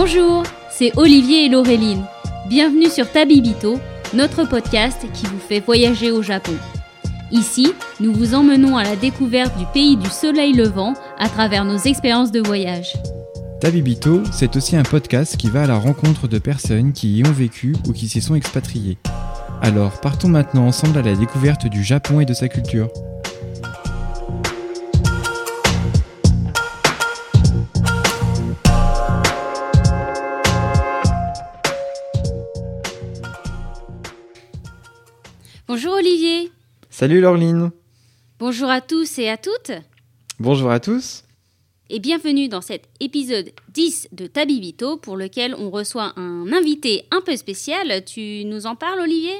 [0.00, 2.04] Bonjour, c'est Olivier et Laureline.
[2.48, 3.80] Bienvenue sur Tabibito,
[4.14, 6.52] notre podcast qui vous fait voyager au Japon.
[7.32, 11.78] Ici, nous vous emmenons à la découverte du pays du soleil levant à travers nos
[11.78, 12.92] expériences de voyage.
[13.60, 17.32] Tabibito, c'est aussi un podcast qui va à la rencontre de personnes qui y ont
[17.32, 18.98] vécu ou qui s'y sont expatriées.
[19.62, 22.88] Alors partons maintenant ensemble à la découverte du Japon et de sa culture.
[36.28, 36.52] Olivier.
[36.90, 37.70] Salut Laureline.
[38.38, 39.72] Bonjour à tous et à toutes.
[40.38, 41.24] Bonjour à tous.
[41.90, 47.20] Et bienvenue dans cet épisode 10 de Tabibito pour lequel on reçoit un invité un
[47.22, 48.04] peu spécial.
[48.04, 49.34] Tu nous en parles Olivier?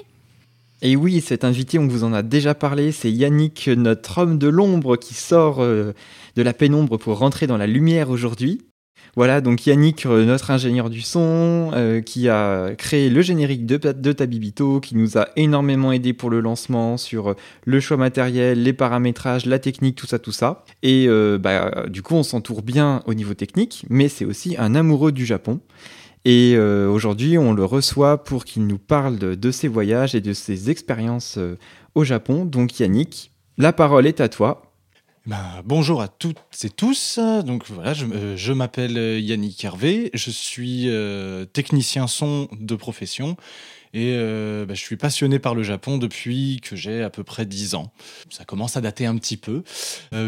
[0.81, 4.49] Et oui, cet invité, on vous en a déjà parlé, c'est Yannick, notre homme de
[4.49, 5.93] l'ombre qui sort euh,
[6.37, 8.63] de la pénombre pour rentrer dans la lumière aujourd'hui.
[9.19, 14.13] Voilà, donc Yannick, euh, notre ingénieur du son, euh, qui a créé le générique de,
[14.13, 18.73] Tabibito, qui nous a énormément aidé pour le lancement sur euh, le choix matériel, les
[18.73, 20.65] paramétrages, la technique, tout ça, tout ça.
[20.85, 21.09] Et
[21.41, 25.27] bah, du coup, on s'entoure bien au niveau technique, mais c'est aussi un amoureux du
[25.27, 25.59] Japon.
[26.25, 30.71] Et aujourd'hui, on le reçoit pour qu'il nous parle de, ses voyages et de ses
[30.71, 31.39] expériences
[31.97, 32.45] au Japon.
[32.45, 34.68] Donc Yannick, la parole est à toi.
[35.29, 37.19] Ben, bonjour à toutes et tous.
[37.45, 43.37] Donc voilà, je, euh, m'appelle Yannick Hervé, je suis euh, technicien son de profession
[43.93, 47.45] et euh, ben, je suis passionné par le Japon depuis que j'ai à peu près
[47.45, 47.93] 10 ans.
[48.31, 49.65] Ça commence à dater un petit peu.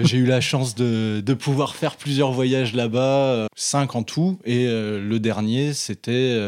[0.02, 4.66] j'ai eu la chance de, de, pouvoir faire plusieurs voyages là-bas, 5 en tout, et
[4.66, 6.38] le dernier c'était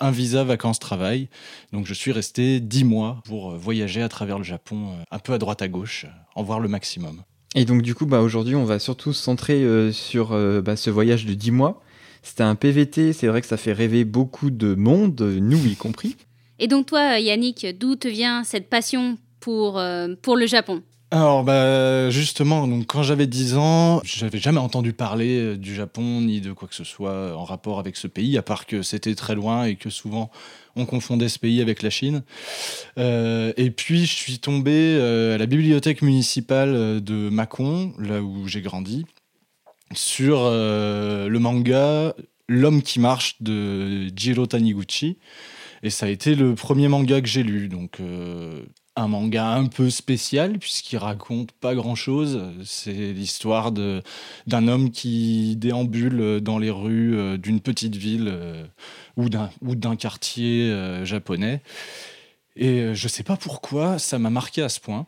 [0.00, 1.28] un visa vacances-travail.
[1.74, 5.38] Donc je suis resté 10 mois pour voyager à travers le Japon, un peu à
[5.38, 7.22] droite à gauche, en voir le maximum.
[7.54, 10.76] Et donc du coup, bah, aujourd'hui, on va surtout se centrer euh, sur euh, bah,
[10.76, 11.82] ce voyage de 10 mois.
[12.22, 16.16] C'était un PVT, c'est vrai que ça fait rêver beaucoup de monde, nous y compris.
[16.58, 20.82] Et donc toi, Yannick, d'où te vient cette passion pour, euh, pour le Japon?
[21.10, 26.52] Alors bah justement, quand j'avais 10 ans, j'avais jamais entendu parler du Japon ni de
[26.52, 29.64] quoi que ce soit en rapport avec ce pays, à part que c'était très loin
[29.64, 30.30] et que souvent
[30.78, 32.22] on confondait ce pays avec la Chine.
[32.98, 38.22] Euh, et puis, je suis tombé euh, à la bibliothèque municipale euh, de Mâcon, là
[38.22, 39.04] où j'ai grandi,
[39.92, 42.14] sur le manga
[42.50, 45.18] L'homme qui marche de Jiro Taniguchi.
[45.82, 47.68] Et ça a été le premier manga que j'ai lu.
[47.68, 47.98] Donc,
[48.98, 52.42] un manga un peu spécial puisqu'il raconte pas grand chose.
[52.64, 58.32] C'est l'histoire d'un homme qui déambule dans les rues d'une petite ville
[59.18, 61.62] ou d'un quartier euh, japonais.
[62.56, 65.06] Et euh, je sais pas pourquoi ça m'a marqué à ce point.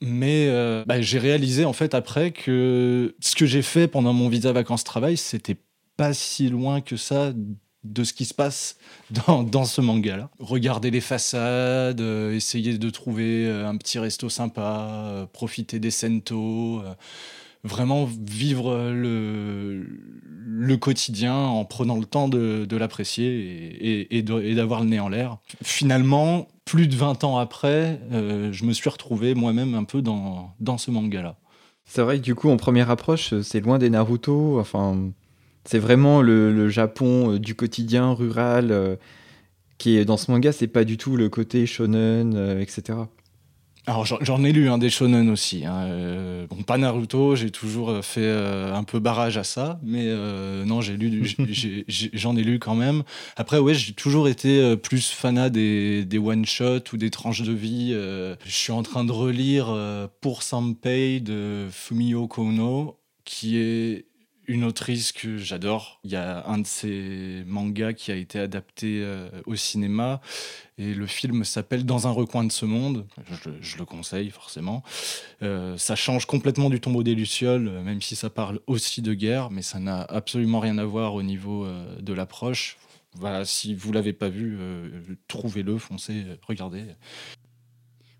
[0.00, 4.28] Mais euh, bah, j'ai réalisé en fait après que ce que j'ai fait pendant mon
[4.28, 5.56] visa vacances-travail, c'était
[5.96, 7.32] pas si loin que ça
[7.92, 8.76] de ce qui se passe
[9.26, 10.30] dans, dans ce manga-là.
[10.38, 16.82] Regarder les façades, essayer de trouver un petit resto sympa, profiter des sento,
[17.64, 19.86] vraiment vivre le,
[20.48, 25.38] le quotidien en prenant le temps de, l'apprécier et, d'avoir le nez en l'air.
[25.62, 30.54] Finalement, plus de 20 ans après, euh, je me suis retrouvé moi-même un peu dans,
[30.60, 31.36] dans ce manga-là.
[31.84, 34.60] C'est vrai que du coup, en première approche, c'est loin des Naruto.
[34.60, 35.10] Enfin,
[35.68, 38.96] c'est vraiment le, Japon euh, du quotidien rural euh,
[39.76, 40.50] qui est dans ce manga.
[40.50, 42.94] C'est pas du tout le côté shonen, etc.
[43.88, 45.64] Alors j'en ai lu un des shonen aussi.
[45.64, 45.86] Hein.
[45.86, 50.14] Euh, bon, pas Naruto, j'ai toujours euh, fait euh, un peu barrage à ça, mais
[50.66, 51.34] non, j'ai lu,
[52.12, 53.02] j'en ai, lu quand même.
[53.36, 57.52] Après, ouais, j'ai toujours été plus fanat des, des one shot ou des tranches de
[57.52, 57.92] vie.
[57.92, 59.74] je suis en train de relire
[60.20, 64.07] Pour Sanpei de Fumio Kono, qui est
[64.48, 66.00] une autrice que j'adore.
[66.04, 70.20] Il y a un de ses mangas qui a été adapté euh, au cinéma
[70.78, 73.06] et le film s'appelle Dans un recoin de ce monde.
[73.60, 74.82] Je, le conseille forcément.
[75.42, 79.50] Euh, ça change complètement du tombeau des Lucioles, même si ça parle aussi de guerre,
[79.50, 82.78] mais ça n'a absolument rien à voir au niveau euh, de l'approche.
[83.14, 84.58] Voilà, si vous l'avez pas vu,
[85.26, 86.84] trouvez-le, foncez, regardez.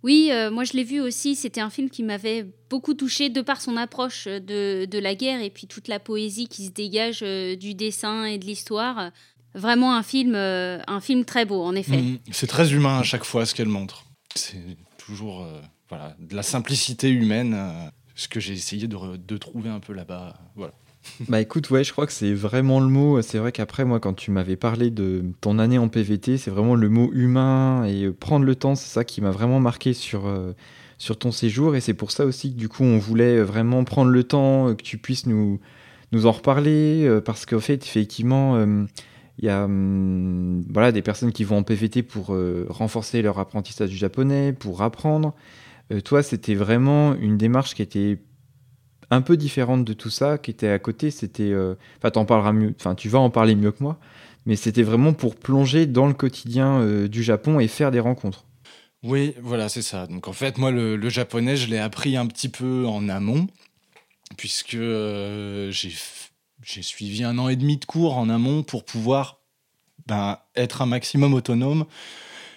[0.02, 1.34] Oui, euh, moi je l'ai vu aussi.
[1.34, 5.42] C'était un film qui m'avait beaucoup touché de par son approche de, de, la guerre
[5.42, 9.10] et puis toute la poésie qui se dégage euh, du dessin et de l'histoire.
[9.54, 11.96] Vraiment un film, euh, un film très beau, en effet.
[11.96, 12.18] Mhm.
[12.30, 14.04] c'est très humain à chaque fois ce qu'elle montre.
[14.34, 15.46] C'est toujours
[15.88, 17.56] voilà, de la simplicité humaine,
[18.14, 20.38] ce que j'ai essayé de, de trouver un peu là-bas.
[20.54, 20.74] Voilà.
[21.28, 23.20] Bah écoute, ouais, je crois que c'est vraiment le mot.
[23.22, 26.74] C'est vrai qu'après, moi, quand tu m'avais parlé de ton année en PVT, c'est vraiment
[26.74, 30.26] le mot humain et euh, prendre le temps, c'est ça qui m'a vraiment marqué sur,
[30.26, 30.52] euh,
[30.98, 31.76] sur ton séjour.
[31.76, 34.74] Et c'est pour ça aussi que du coup, on voulait vraiment prendre le temps, euh,
[34.74, 35.60] que tu puisses nous,
[36.12, 38.56] nous en reparler, parce qu'en fait, effectivement,
[39.38, 43.38] Il y a hum, voilà, des personnes qui vont en PVT pour euh, renforcer leur
[43.38, 45.34] apprentissage du japonais, pour apprendre.
[45.92, 48.18] Euh, toi, c'était vraiment une démarche qui était
[49.10, 51.10] un peu différente de tout ça, qui était à côté.
[51.10, 52.74] C'était, euh, enfin, parleras mieux.
[52.96, 53.98] Tu vas en parler mieux que moi.
[54.46, 58.46] Mais c'était vraiment pour plonger dans le quotidien du Japon et faire des rencontres.
[59.02, 60.06] Oui, voilà, c'est ça.
[60.06, 63.46] Donc en fait, moi, le, japonais, je l'ai appris un petit peu en amont,
[64.36, 65.92] puisque j'ai
[66.62, 69.40] j'ai suivi un an et demi de cours en amont pour pouvoir
[70.06, 71.86] ben, être un maximum autonome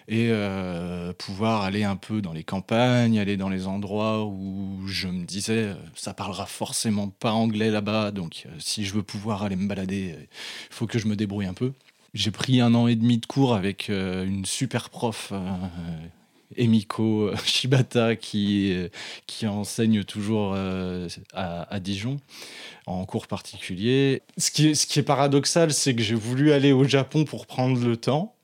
[0.07, 5.07] et euh, pouvoir aller un peu dans les campagnes, aller dans les endroits où je
[5.07, 9.43] me disais euh, ça parlera forcément pas anglais là-bas, donc euh, si je veux pouvoir
[9.43, 11.73] aller me balader, il faut que je me débrouille un peu.
[12.13, 15.31] J'ai pris un an et demi de cours avec une super prof
[16.55, 18.75] Emiko Shibata qui,
[19.27, 22.17] qui enseigne toujours euh, à, Dijon
[22.85, 24.21] en cours particulier.
[24.37, 27.83] Ce qui ce qui est paradoxal, c'est que j'ai voulu aller au Japon pour prendre
[27.85, 28.35] le temps.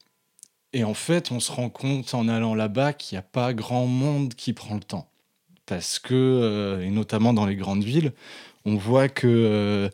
[0.73, 3.85] Et en fait, on se rend compte en allant là-bas qu'il n'y a pas grand
[3.85, 5.09] monde qui prend le temps.
[5.65, 8.13] Parce que, et notamment dans les grandes villes,
[8.65, 9.89] on voit que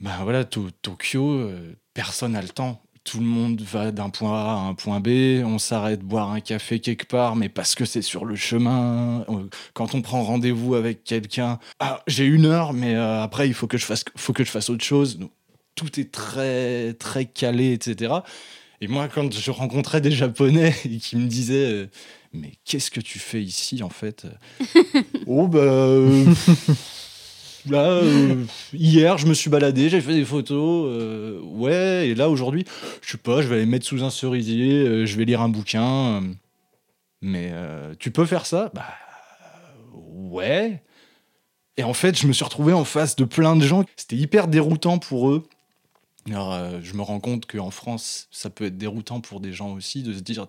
[0.00, 1.50] ben voilà, Tokyo,
[1.94, 5.42] personne n'a le temps tout le monde va d'un point A à un point B,
[5.44, 9.24] on s'arrête boire un café quelque part, mais parce que c'est sur le chemin.
[9.74, 13.68] Quand on prend rendez-vous avec quelqu'un, ah, j'ai une heure, mais euh, après il faut
[13.68, 15.20] que je fasse, faut que je fasse autre chose.
[15.76, 18.14] tout est très très calé, etc.
[18.80, 21.86] Et moi, quand je rencontrais des Japonais qui me disaient euh,
[22.32, 24.26] mais qu'est-ce que tu fais ici en fait
[25.26, 26.24] Oh bah euh,
[27.70, 30.88] là, euh, hier, je me suis baladé, j'ai fait des photos.
[30.90, 32.64] Euh, ouais, et là, aujourd'hui,
[33.02, 35.48] je sais pas, je vais aller mettre sous un cerisier, euh, je vais lire un
[35.48, 36.22] bouquin.
[37.22, 37.52] mais
[37.98, 38.70] tu peux faire ça?
[38.74, 38.86] Bah,
[39.94, 40.82] ouais.
[41.76, 43.84] Et en fait, je me suis retrouvé en face de plein de gens.
[43.96, 45.46] C'était hyper déroutant pour eux.
[46.26, 50.02] Alors, je me rends compte qu'en France, ça peut être déroutant pour des gens aussi
[50.02, 50.46] de se dire,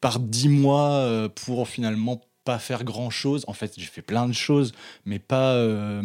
[0.00, 3.44] par dix mois pour finalement pas faire grand chose.
[3.48, 4.72] En fait, j'ai fait plein de choses,
[5.04, 5.52] mais pas.
[5.52, 6.02] Euh,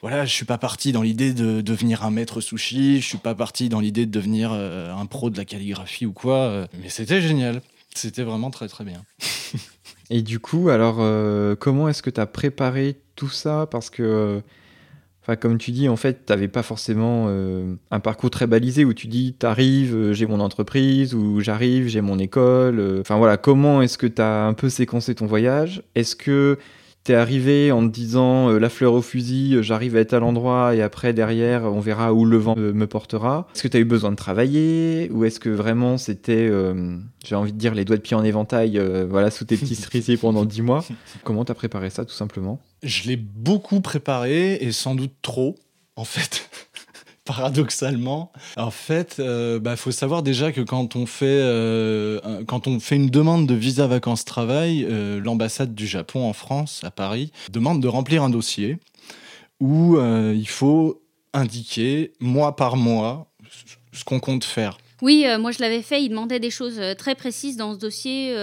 [0.00, 3.34] voilà, je suis pas parti dans l'idée de devenir un maître sushi, je suis pas
[3.34, 6.88] parti dans l'idée de devenir euh, un pro de la calligraphie ou quoi, euh, mais
[6.88, 7.60] c'était génial.
[7.94, 9.02] C'était vraiment très très bien.
[10.10, 10.96] Et du coup, alors,
[11.58, 13.66] comment est-ce que tu as préparé tout ça?
[13.70, 14.40] Parce que
[15.36, 18.94] comme tu dis, en fait, tu n'avais pas forcément euh, un parcours très balisé où
[18.94, 22.80] tu dis, t'arrives, euh, j'ai mon entreprise, ou j'arrive, j'ai mon école.
[22.80, 23.00] Euh.
[23.00, 25.82] Enfin voilà, comment est-ce que tu as un peu séquencé ton voyage?
[25.94, 26.58] Est-ce que
[27.08, 30.18] t'es arrivé en te disant euh, la fleur au fusil, euh, j'arrive à être à
[30.18, 33.48] l'endroit et après derrière on verra où le vent euh, me portera.
[33.54, 36.50] Est-ce que tu as eu besoin de travailler ou est-ce que vraiment c'était,
[37.24, 38.78] j'ai envie de dire, les doigts de pied en éventail,
[39.08, 40.84] voilà, sous tes petits cerisiers pendant dix mois?
[41.24, 42.60] Comment t'as préparé ça tout simplement?
[42.82, 45.56] Je l'ai beaucoup préparé et sans doute trop
[45.96, 46.50] en fait
[47.28, 48.32] paradoxalement.
[48.56, 52.80] En fait, il euh, bah, faut savoir déjà que quand on fait, euh, quand on
[52.80, 57.82] fait une demande de visa vacances-travail, euh, l'ambassade du Japon en France, à Paris, demande
[57.82, 58.78] de remplir un dossier
[59.60, 61.02] où il faut
[61.34, 63.26] indiquer mois par mois
[63.92, 64.78] ce qu'on compte faire.
[65.02, 66.00] Oui, moi je l'avais fait.
[66.02, 68.36] Il demandait des choses très précises dans ce dossier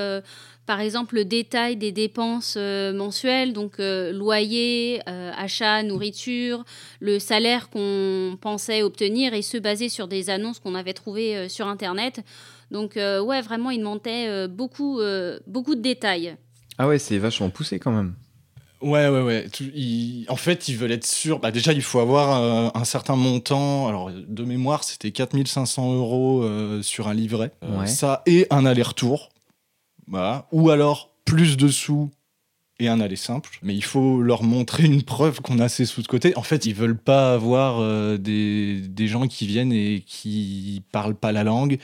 [0.65, 6.63] par exemple le détail des dépenses euh, mensuelles, donc euh, loyer, euh, achat, nourriture,
[6.99, 11.67] le salaire qu'on pensait obtenir et ce basé sur des annonces qu'on avait trouvées sur
[11.67, 12.21] Internet.
[12.71, 14.99] Donc ouais, vraiment, il montait beaucoup,
[15.45, 16.35] beaucoup de détails.
[16.77, 18.15] Ah ouais, c'est vachement poussé quand même.
[18.81, 19.47] Ouais, ouais, ouais.
[20.27, 21.39] En fait, ils veulent être sûrs.
[21.39, 23.87] Bah, déjà, il faut avoir un certain montant.
[23.87, 26.43] Alors, de mémoire, c'était 4500 euros
[26.81, 27.51] sur un livret.
[27.85, 29.29] Ça et un aller-retour.
[30.51, 32.11] Ou alors plus de sous
[32.79, 33.57] et un aller simple.
[33.63, 36.35] Mais il faut leur montrer une preuve qu'on a ces sous de côté.
[36.37, 41.15] En fait, ils veulent pas avoir euh, des, des, gens qui viennent et qui parlent
[41.15, 41.77] pas la langue,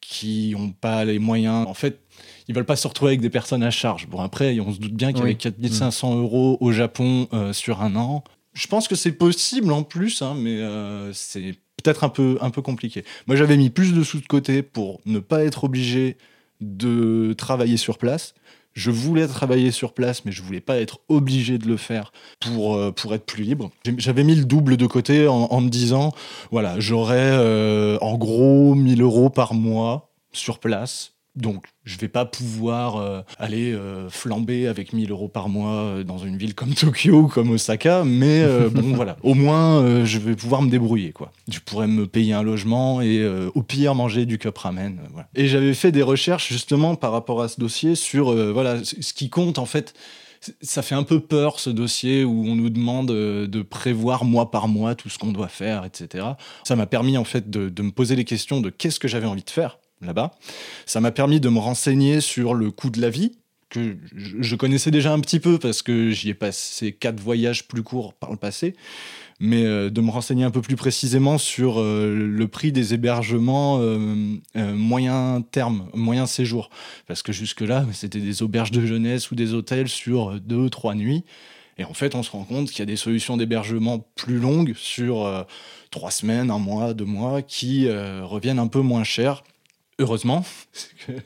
[0.00, 1.66] qui ont pas les moyens.
[1.66, 2.00] En fait,
[2.48, 4.08] ils veulent pas se retrouver avec des personnes à charge.
[4.08, 6.18] Bon, après, on se doute bien qu'avec 4500 mm.
[6.18, 10.34] euros au Japon euh, sur un an, je pense que c'est possible en plus, hein,
[10.36, 13.04] mais euh, c'est peut-être un peu, un peu compliqué.
[13.26, 16.16] Moi, j'avais mis plus de sous de côté pour ne pas être obligé
[16.60, 18.34] de travailler sur place.
[18.74, 22.76] Je voulais travailler sur place, mais je voulais pas être obligé de le faire pour,
[22.76, 23.70] euh, pour être plus libre.
[23.96, 26.12] J'avais mis le double de côté en, me disant,
[26.52, 32.24] voilà, j'aurais euh, en gros 1000 euros par mois sur place donc, je vais pas
[32.24, 36.74] pouvoir euh, aller euh, flamber avec 1000 euros par mois euh, dans une ville comme
[36.74, 39.16] Tokyo ou comme Osaka, mais bon, voilà.
[39.22, 41.32] Au moins, je vais pouvoir me débrouiller, quoi.
[41.50, 44.98] Je pourrais me payer un logement et au pire manger du cup ramen.
[45.34, 49.30] Et j'avais fait des recherches justement par rapport à ce dossier sur, voilà, ce qui
[49.30, 49.94] compte en fait
[50.60, 54.50] ça fait un peu peur ce dossier où on nous demande euh, de prévoir mois
[54.50, 56.26] par mois tout ce qu'on doit faire, etc.
[56.64, 59.44] Ça m'a permis en fait de, me poser les questions de qu'est-ce que j'avais envie
[59.44, 60.32] de faire là-bas.
[60.86, 63.38] Ça m'a permis de me renseigner sur le coût de la vie
[63.70, 67.82] que je connaissais déjà un petit peu parce que j'y ai passé quatre voyages plus
[67.82, 68.74] courts par le passé
[69.40, 73.78] mais euh, de me renseigner un peu plus précisément sur euh, le prix des hébergements
[73.80, 76.70] euh, moyen terme, moyen séjour.
[77.06, 81.24] Parce que jusque-là, c'était des auberges de jeunesse ou des hôtels sur deux, trois nuits.
[81.78, 84.74] Et en fait, on se rend compte qu'il y a des solutions d'hébergement plus longues
[84.76, 85.46] sur
[85.92, 89.44] trois semaines, un mois, deux mois, qui reviennent un peu moins cher.
[90.00, 90.44] Heureusement,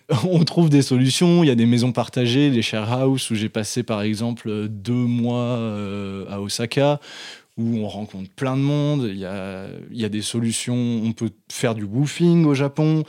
[0.24, 1.44] on trouve des solutions.
[1.44, 4.92] Il y a des maisons partagées, des share house où j'ai passé par exemple deux
[4.92, 5.58] mois
[6.30, 6.98] à Osaka,
[7.58, 9.06] où on rencontre plein de monde.
[9.10, 11.02] Il y a, il y a des solutions.
[11.04, 13.04] On peut faire du woofing au Japon.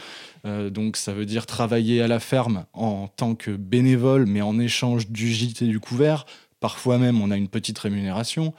[0.45, 4.59] Euh, donc, ça veut dire travailler à la ferme en tant que bénévole, mais en
[4.59, 6.25] échange du gîte et du couvert.
[6.59, 8.53] Parfois même, on a une petite rémunération.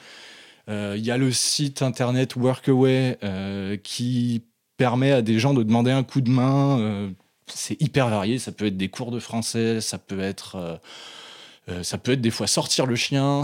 [0.71, 4.43] Euh, il y a le site internet Workaway euh, qui
[4.77, 7.13] permet à des gens de demander un coup de main.
[7.47, 8.39] c'est hyper varié.
[8.39, 10.81] Ça peut être des cours de français, ça peut être
[11.71, 13.43] euh, ça peut être des fois sortir le chien,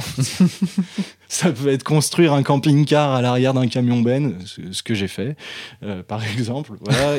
[1.29, 5.37] ça peut être construire un camping-car à l'arrière d'un camion ben, ce que j'ai fait,
[5.83, 6.73] euh, par exemple.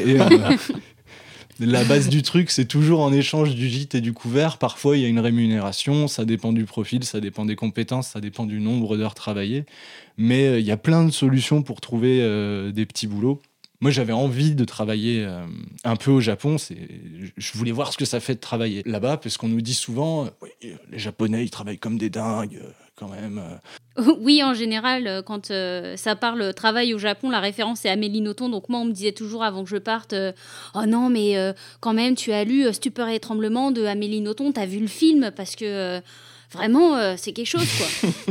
[0.05, 0.57] Et, euh,
[1.59, 4.57] la base du truc, c'est toujours en échange du gîte et du couvert.
[4.57, 8.21] Parfois, il y a une rémunération, ça dépend du profil, ça dépend des compétences, ça
[8.21, 9.65] dépend du nombre d'heures travaillées.
[10.17, 12.17] Mais il y a plein de solutions pour trouver
[12.71, 13.41] des petits boulots
[13.81, 15.43] moi j'avais envie de travailler euh,
[15.83, 16.57] un peu au Japon.
[16.59, 20.25] Je voulais voir ce que ça fait de travailler là-bas, parce qu'on nous dit souvent,
[20.25, 20.29] euh,
[20.91, 23.41] les Japonais ils travaillent comme des dingues, euh, quand même.
[24.21, 28.47] Oui, en général, quand ça parle travail au Japon, la référence est Amélie Nothomb.
[28.47, 30.15] Donc moi, on me disait toujours avant que je parte,
[30.75, 31.35] oh non, mais
[31.81, 35.29] quand même, tu as lu Stupeur et tremblement de Amélie Nothomb, as vu le film?
[35.35, 36.01] Parce que
[36.53, 38.29] vraiment, euh, c'est quelque chose, quoi.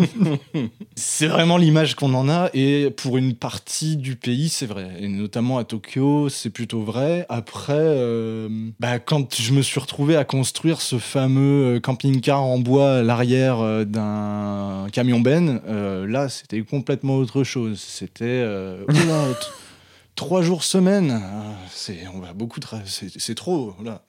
[0.96, 4.88] c'est vraiment l'image qu'on en a, et pour une partie du pays, c'est vrai.
[4.98, 7.26] Et notamment à Tokyo, c'est plutôt vrai.
[7.28, 8.48] Après, euh,
[8.78, 13.02] bah, quand je me suis retrouvé à construire ce fameux euh, camping-car en bois à
[13.02, 15.60] l'arrière d'un camion ben,
[16.06, 17.80] là, c'était complètement autre chose.
[17.80, 18.44] C'était
[20.14, 21.22] trois jours semaine.
[21.70, 23.74] C'est, on va beaucoup, c'est trop.
[23.84, 24.02] Là.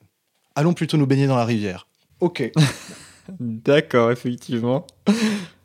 [0.54, 1.86] Allons plutôt nous baigner dans la rivière.
[2.20, 2.50] Ok.
[3.40, 4.86] D'accord, effectivement.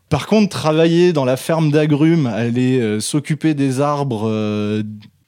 [0.09, 4.81] Par contre, travailler dans la ferme d'agrumes, aller euh, s'occuper des arbres euh,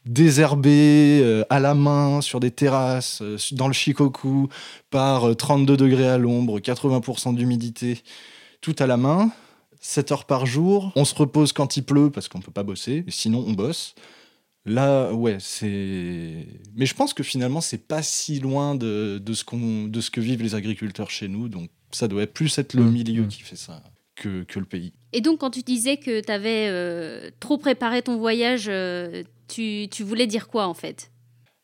[0.06, 3.22] désherbés euh, à la main sur des terrasses,
[3.52, 4.48] dans le Shikoku,
[4.90, 8.02] par 32 degrés à l'ombre, 80% d'humidité,
[8.62, 9.32] tout à la main,
[9.82, 10.94] 7 heures par jour.
[10.96, 13.96] On se repose quand il pleut parce qu'on peut pas bosser, sinon on bosse.
[14.66, 16.46] Là, ouais, c'est.
[16.76, 20.22] Mais je pense que finalement, c'est pas si loin de, de, ce de ce que
[20.22, 21.50] vivent les agriculteurs chez nous.
[21.50, 22.92] Donc, ça doit plus être le mmh.
[22.92, 23.28] milieu mmh.
[23.28, 23.84] qui fait ça
[24.16, 24.94] que, que, le pays.
[25.14, 29.88] Et donc, quand tu disais que tu avais euh, trop préparé ton voyage, euh, tu,
[29.90, 31.12] tu, voulais dire quoi en fait?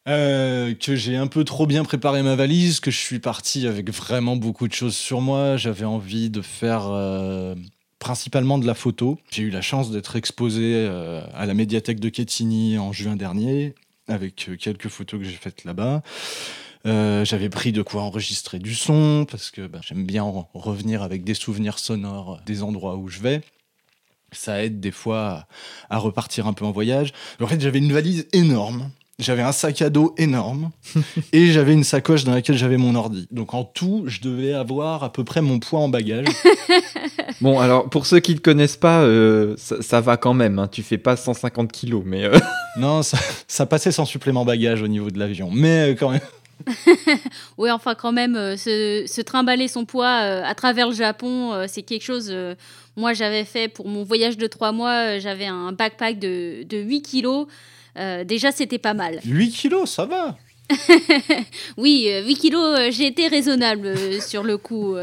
[0.08, 3.91] Euh, que j'ai un peu trop bien préparé ma valise, que je suis parti avec
[3.91, 5.58] vraiment beaucoup de choses sur moi.
[5.58, 6.89] J'avais envie de faire
[8.00, 9.20] principalement de la photo.
[9.32, 10.88] J'ai eu la chance d'être exposé
[11.34, 13.74] à la médiathèque de Quetigny en juin dernier,
[14.08, 16.03] avec quelques photos que j'ai faites là-bas.
[16.86, 20.24] Euh, j'avais pris de quoi enregistrer du son parce que bah, j'aime bien
[20.54, 23.42] revenir avec des souvenirs sonores des endroits où je vais.
[24.32, 25.48] Ça aide des fois
[25.89, 27.13] à, repartir un peu en voyage.
[27.42, 28.92] En fait, j'avais une valise énorme.
[29.18, 30.72] J'avais un sac à dos énorme
[31.32, 33.27] et j'avais une sacoche dans laquelle j'avais mon ordi.
[33.32, 36.27] Donc en tout, je devais avoir à peu près mon poids en bagage.
[37.42, 40.60] bon, alors pour ceux qui ne te connaissent pas, euh, ça, va quand même.
[40.60, 40.68] Hein.
[40.68, 42.25] Tu fais pas 150 kilos, mais.
[42.25, 42.38] Euh,
[42.77, 45.50] non, ça, ça, passait sans supplément bagage au niveau de l'avion.
[45.50, 46.20] Mais quand même.
[47.58, 51.66] oui, enfin quand même, euh, se, trimballer son poids euh, à travers le Japon, euh,
[51.68, 52.34] c'est quelque chose...
[52.96, 57.02] moi, j'avais fait pour mon voyage de trois mois, j'avais un backpack de, de 8
[57.02, 57.48] kilos.
[58.26, 59.20] déjà, c'était pas mal.
[59.26, 60.38] 8 kilos, ça va
[61.77, 64.95] oui, 8 euh, kilos, euh, j'ai été raisonnable euh, sur le coup.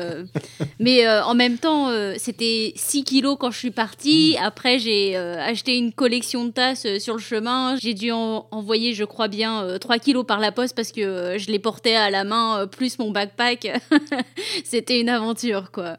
[0.80, 4.36] mais en même temps, c'était 6 kilos quand je suis partie.
[4.38, 4.44] Mm.
[4.44, 7.76] Après, j'ai acheté une collection de tasses sur le chemin.
[7.76, 11.58] J'ai dû envoyer, je crois bien, 3 kilos par la poste parce que je les
[11.58, 13.80] portais à la main, plus mon backpack.
[14.64, 15.98] c'était une aventure, quoi.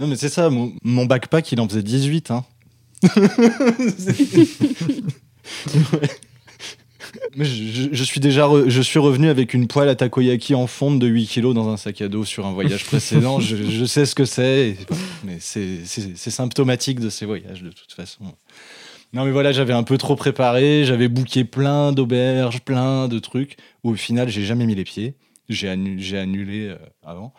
[0.00, 2.30] Non, mais c'est ça, mon, mon, backpack, il en faisait 18.
[2.30, 2.44] Hein.
[7.38, 11.26] je, suis déjà je suis revenu avec une poêle à takoyaki en fonte de 8
[11.26, 13.40] kilos dans un sac à dos sur un voyage précédent.
[13.40, 14.76] je, sais ce que c'est,
[15.24, 18.24] mais c'est symptomatique de ces voyages de toute façon.
[19.12, 23.56] Non mais voilà, j'avais un peu trop préparé, j'avais booké plein d'auberges, plein de trucs,
[23.84, 25.14] où au final j'ai jamais mis les pieds.
[25.48, 27.34] J'ai annulé, avant.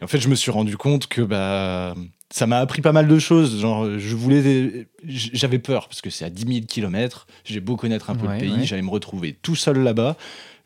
[0.00, 1.94] Et en fait, je me suis rendu compte que bah,
[2.30, 3.60] ça m'a appris pas mal de choses.
[3.60, 7.26] Genre, je voulais, j'avais peur parce que c'est à 10 000 km.
[7.44, 10.16] J'ai beau connaître un peu le pays, j'allais me retrouver tout seul là-bas.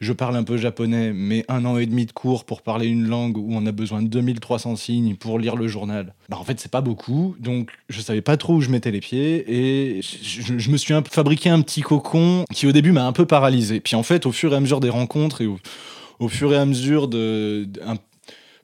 [0.00, 3.06] Je parle un peu japonais, mais un an et demi de cours pour parler une
[3.06, 6.14] langue où on a besoin de 2300 signes pour lire le journal.
[6.30, 7.37] Bah, en fait, c'est pas beaucoup.
[7.38, 11.02] Donc, je savais pas trop où je mettais les pieds et je, me suis un,
[11.02, 13.80] fabriqué un petit cocon qui, au début, m'a un peu paralysé.
[13.80, 15.46] Puis, en fait, au fur et à mesure des rencontres et
[16.18, 17.68] au, fur et à mesure de,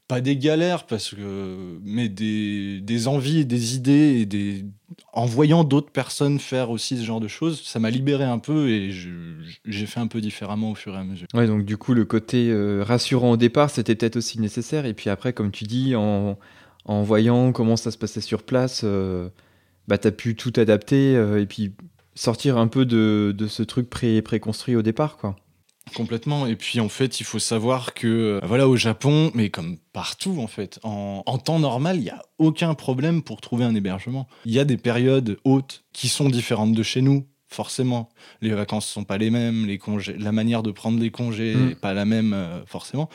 [0.08, 4.64] pas des galères parce que mais des, des envies des idées et des
[5.12, 8.68] en voyant d'autres personnes faire aussi ce genre de choses ça m'a libéré un peu
[8.68, 11.26] et j'ai fait un peu différemment au fur et à mesure.
[11.34, 14.86] Ouais donc du coup le côté euh, rassurant au départ c'était peut-être aussi nécessaire.
[14.86, 16.38] Et puis après comme tu dis en,
[16.84, 19.28] en voyant comment ça se passait sur place euh,
[19.88, 21.72] bah t'as pu tout adapter euh, et puis
[22.14, 25.36] sortir un peu de, de ce truc pré préconstruit au départ quoi
[25.94, 26.46] Complètement.
[26.46, 30.38] Et puis en fait, il faut savoir que euh, voilà au Japon, mais comme partout
[30.40, 34.26] en fait, en, temps normal, il n'y a aucun problème pour trouver un hébergement.
[34.44, 37.26] Il y a des périodes hautes qui sont différentes de chez nous.
[37.48, 38.08] Forcément,
[38.42, 41.74] les vacances sont pas les mêmes, les congés, la manière de prendre les congés n'est
[41.74, 41.76] mm.
[41.76, 43.08] pas la même euh, forcément.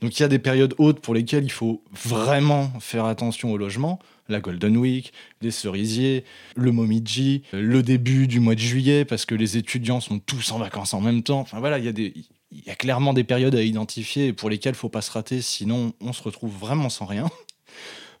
[0.00, 3.56] Donc il y a des périodes hautes pour lesquelles il faut vraiment faire attention au
[3.56, 9.24] logement la Golden Week, les cerisiers, le Momiji, le début du mois de juillet, parce
[9.24, 11.40] que les étudiants sont tous en vacances en même temps.
[11.40, 12.12] Enfin voilà, il
[12.52, 15.92] y a clairement des périodes à identifier pour lesquelles il faut pas se rater, sinon
[16.00, 17.28] on se retrouve vraiment sans rien.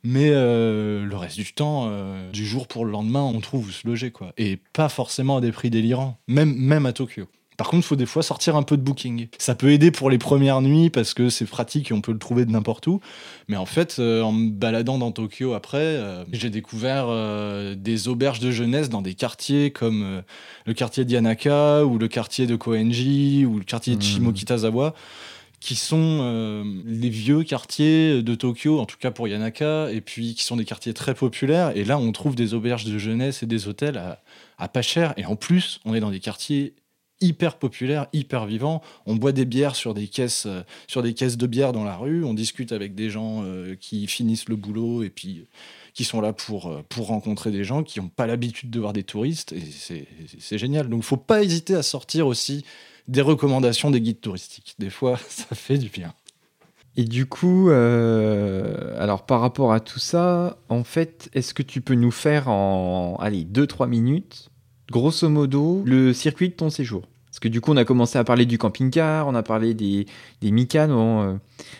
[0.02, 3.70] Mais euh, le reste du temps, euh, du jour pour le lendemain, on trouve où
[3.72, 4.12] se loger.
[4.12, 4.32] Quoi.
[4.36, 7.26] Et pas forcément à des prix délirants, même à Tokyo.
[7.56, 9.28] Par contre, il faut des fois sortir un peu de booking.
[9.38, 12.18] Ça peut aider pour les premières nuits parce que c'est pratique et on peut le
[12.18, 13.00] trouver de n'importe où.
[13.48, 18.08] Mais en fait, euh, en me baladant dans Tokyo après, euh, j'ai découvert euh, des
[18.08, 20.22] auberges de jeunesse dans des quartiers comme
[20.66, 24.02] le quartier d'Yanaka ou le quartier de Koenji ou le quartier de mmh.
[24.02, 24.94] Shimokitazawa
[25.58, 30.44] qui sont les vieux quartiers de Tokyo, en tout cas pour Yanaka, et puis qui
[30.44, 31.72] sont des quartiers très populaires.
[31.74, 34.22] Et là, on trouve des auberges de jeunesse et des hôtels à,
[34.58, 35.14] à pas cher.
[35.16, 36.74] Et en plus, on est dans des quartiers
[37.20, 38.82] hyper populaire, hyper vivant.
[39.06, 41.96] On boit des bières sur des caisses, euh, sur des caisses de bière dans la
[41.96, 42.24] rue.
[42.24, 45.46] On discute avec des gens euh, qui finissent le boulot et puis euh,
[45.94, 49.02] qui sont là pour, pour rencontrer des gens qui n'ont pas l'habitude de voir des
[49.02, 49.52] touristes.
[49.52, 50.06] Et
[50.38, 50.88] c'est génial.
[50.88, 52.64] Donc, faut pas hésiter à sortir aussi
[53.08, 54.74] des recommandations des guides touristiques.
[54.78, 56.12] Des fois, ça fait du bien.
[56.98, 61.94] Et du coup, alors par rapport à tout ça, en fait, est-ce que tu peux
[61.94, 64.50] nous faire en allez 2-3 minutes
[64.90, 68.24] grosso modo, le circuit de ton séjour Parce que du coup, on a commencé à
[68.24, 70.06] parler du camping-car, on a parlé des,
[70.40, 71.36] des euh,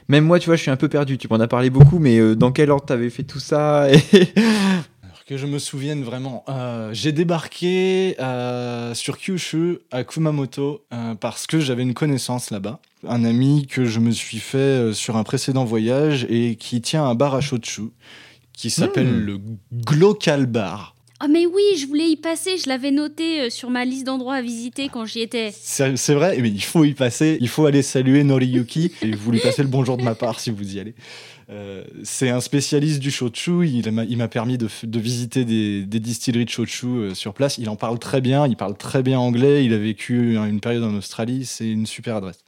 [0.08, 1.18] Même moi, tu vois, je suis un peu perdu.
[1.18, 5.24] Tu m'en as parlé beaucoup, mais euh, dans quel ordre t'avais fait tout ça Alors
[5.26, 8.16] que je me souvienne vraiment, euh, j'ai débarqué
[8.94, 10.84] sur Kyushu à Kumamoto
[11.20, 15.24] parce que j'avais une connaissance là-bas, un ami que je me suis fait sur un
[15.24, 17.90] précédent voyage et qui tient un bar à Shochu
[18.56, 19.20] qui s'appelle hmm.
[19.20, 19.40] le
[19.72, 20.95] Glocal Bar.
[21.18, 24.34] Ah mais oui, je voulais y passer, je l'avais noté euh, sur ma liste d'endroits
[24.34, 25.50] à visiter quand j'y étais.
[25.50, 29.40] C'est vrai, mais il faut y passer, il faut aller saluer Noriyuki et vous lui
[29.40, 30.94] passez le bonjour de ma part si vous y allez.
[31.48, 36.86] Euh, c'est un spécialiste du shochu, il m'a permis de, visiter des, distilleries de shochu
[36.86, 37.56] euh, sur place.
[37.56, 40.84] Il en parle très bien, il parle très bien anglais, il a vécu une période
[40.84, 42.44] en Australie, c'est une super adresse.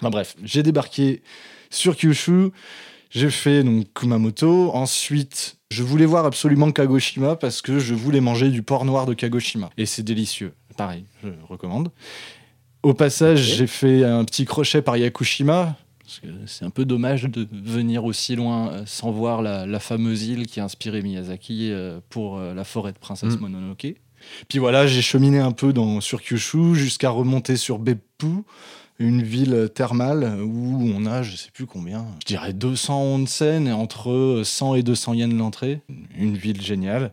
[0.00, 1.22] Enfin bref, j'ai débarqué
[1.68, 2.50] sur Kyushu,
[3.14, 8.48] j'ai fait donc Kumamoto, ensuite je voulais voir absolument Kagoshima parce que je voulais manger
[8.50, 9.70] du porc noir de Kagoshima.
[9.76, 10.52] Et c'est délicieux.
[10.76, 11.90] Pareil, je recommande.
[12.82, 15.76] Au passage, j'ai fait un petit crochet par Yakushima.
[16.46, 20.60] C'est un peu dommage de venir aussi loin euh, sans voir la, fameuse île qui
[20.60, 23.40] a inspiré Miyazaki euh, pour euh, la forêt de Princesse mm.
[23.40, 23.94] Mononoke.
[24.48, 28.44] Puis voilà, j'ai cheminé un peu dans, sur Kyushu jusqu'à remonter sur Beppu
[28.98, 33.72] une ville thermale où on a, je sais plus combien, je dirais 200 onsen et
[33.72, 35.80] entre 100 et 200 yens l'entrée.
[36.16, 37.10] Une ville géniale.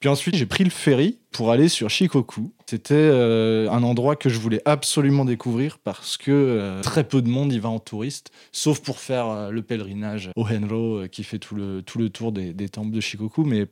[0.00, 2.52] Puis ensuite, j'ai pris le ferry pour aller sur Shikoku.
[2.66, 7.28] C'était euh, un endroit que je voulais absolument découvrir parce que euh, très peu de
[7.28, 11.38] monde y va en touriste, sauf pour faire euh, le pèlerinage au Henro qui fait
[11.38, 13.44] tout le, tout le tour des, des temples de Shikoku.
[13.44, 13.66] Mais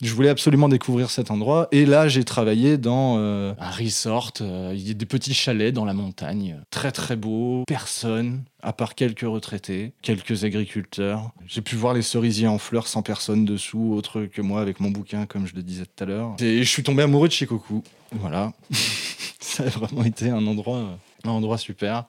[0.00, 1.66] je voulais absolument découvrir cet endroit.
[1.72, 4.32] Et là, j'ai travaillé dans euh, un resort.
[4.40, 6.60] Euh, il y a des petits chalets dans la montagne.
[6.70, 7.64] Très, très beau.
[7.66, 11.32] Personne, à part quelques retraités, quelques agriculteurs.
[11.46, 14.90] J'ai pu voir les cerisiers en fleurs sans personne dessous, autre que moi avec mon
[14.90, 16.36] bouquin, comme je le disais tout à l'heure.
[16.38, 17.82] Et je suis tombé amoureux de Shikoku.
[18.12, 18.52] Voilà.
[19.40, 22.04] Ça a vraiment été un endroit, un endroit super.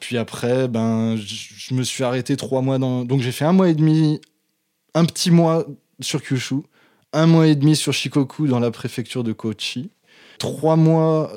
[0.00, 3.04] Puis après, ben, je me suis arrêté trois mois dans.
[3.04, 4.22] Donc j'ai fait un mois et demi,
[4.94, 5.66] un petit mois
[6.00, 6.62] sur Kyushu
[7.12, 9.90] un mois et demi sur Shikoku dans la préfecture de Kochi,
[10.38, 11.32] trois mois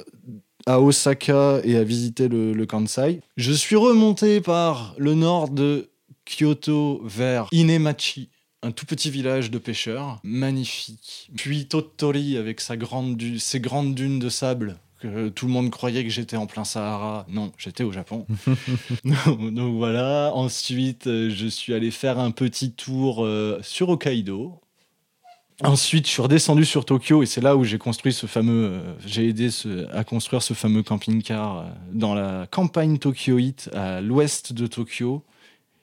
[0.65, 3.21] à Osaka et à visiter le, le Kansai.
[3.37, 5.89] Je suis remonté par le nord de
[6.25, 8.29] Kyoto vers Inemachi,
[8.61, 11.29] un tout petit village de pêcheurs, magnifique.
[11.35, 14.77] Puis Tottori avec sa grande du- ses grandes dunes de sable.
[15.01, 17.25] Que tout le monde croyait que j'étais en plein Sahara.
[17.27, 18.25] Non, j'étais au Japon.
[19.03, 20.31] donc, donc voilà.
[20.33, 24.61] Ensuite, euh, je suis allé faire un petit tour euh, sur Hokkaido.
[25.61, 28.65] Ensuite, je suis redescendu sur Tokyo et c'est là où j'ai construit ce fameux.
[28.71, 29.49] euh, j'ai aidé
[29.93, 31.63] à construire ce fameux camping-car euh,
[31.93, 35.23] dans la campagne tokyoïte à l'ouest de Tokyo.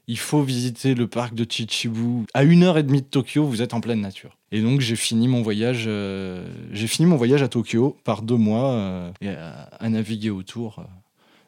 [0.09, 2.27] Il faut visiter le parc de Chichibu.
[2.35, 4.37] À une heure et demie de Tokyo, vous êtes en pleine nature.
[4.51, 5.85] Et donc j'ai fini mon voyage.
[5.87, 10.85] euh, fini mon voyage à Tokyo par deux mois à, à naviguer autour.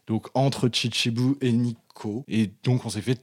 [0.06, 2.24] donc entre Chichibu et Nikko.
[2.28, 3.20] Et donc on s'est fait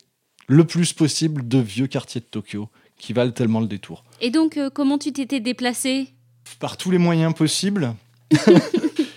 [0.47, 2.67] le plus possible de vieux quartiers de Tokyo
[2.99, 6.13] qui valent tellement le détour Et donc, euh, comment tu t'étais déplacé
[6.59, 7.93] par tous les moyens possibles.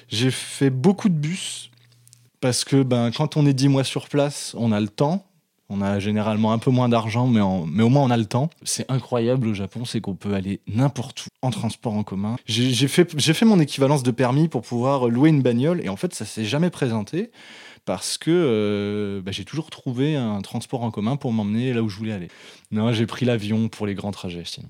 [0.08, 1.70] j'ai fait beaucoup de bus
[2.40, 5.26] parce que ben, quand on est 10 mois sur place, on a le temps.
[5.68, 8.26] On a généralement un peu moins d'argent, mais, en- mais au moins on a le
[8.26, 8.50] temps.
[8.62, 12.36] C'est incroyable au Japon, c'est qu'on peut aller n'importe où en transport en commun.
[12.44, 15.96] J'ai fait, j'ai fait mon équivalence de permis pour pouvoir louer une bagnole et en
[15.96, 17.30] fait ça s'est jamais présenté
[17.84, 21.88] parce que euh, bah, j'ai toujours trouvé un transport en commun pour m'emmener là où
[21.88, 22.28] je voulais aller.
[22.70, 24.68] Non, j'ai pris l'avion pour les grands trajets sinon.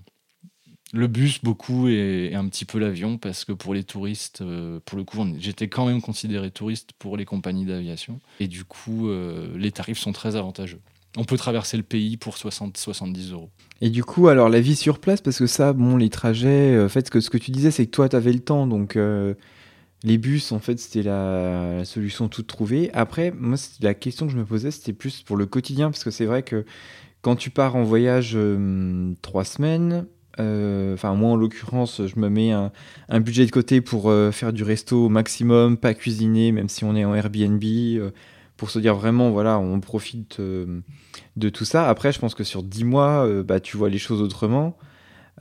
[0.95, 4.99] Le bus, beaucoup, et, un petit peu l'avion, parce que pour les touristes, euh, pour
[4.99, 8.21] le coup, j'étais quand même considéré touriste pour les compagnies d'aviation.
[8.41, 10.81] Et du coup, euh, les tarifs sont très avantageux.
[11.17, 13.49] On peut traverser le pays pour 60-70 euros.
[13.81, 16.91] Et du coup, alors la vie sur place, parce que ça, bon, les trajets, en
[16.91, 18.99] fait, ce que, ce que tu disais, c'est que toi, tu avais le temps, donc
[20.05, 22.91] les bus, en fait, c'était la, solution toute trouvée.
[22.93, 26.11] Après, moi, la question que je me posais, c'était plus pour le quotidien, parce que
[26.11, 26.65] c'est vrai que
[27.21, 30.07] quand tu pars en voyage euh, trois semaines,
[30.41, 32.73] euh, enfin, moi, en l'occurrence, je me mets un,
[33.21, 36.97] budget de côté pour euh, faire du resto au maximum, pas cuisiner, même si on
[36.97, 37.63] est en Airbnb,
[38.57, 40.41] pour se dire vraiment, voilà, on profite.
[40.41, 41.89] de tout ça.
[41.89, 44.77] Après, je pense que sur 10 mois, bah, tu vois les choses autrement.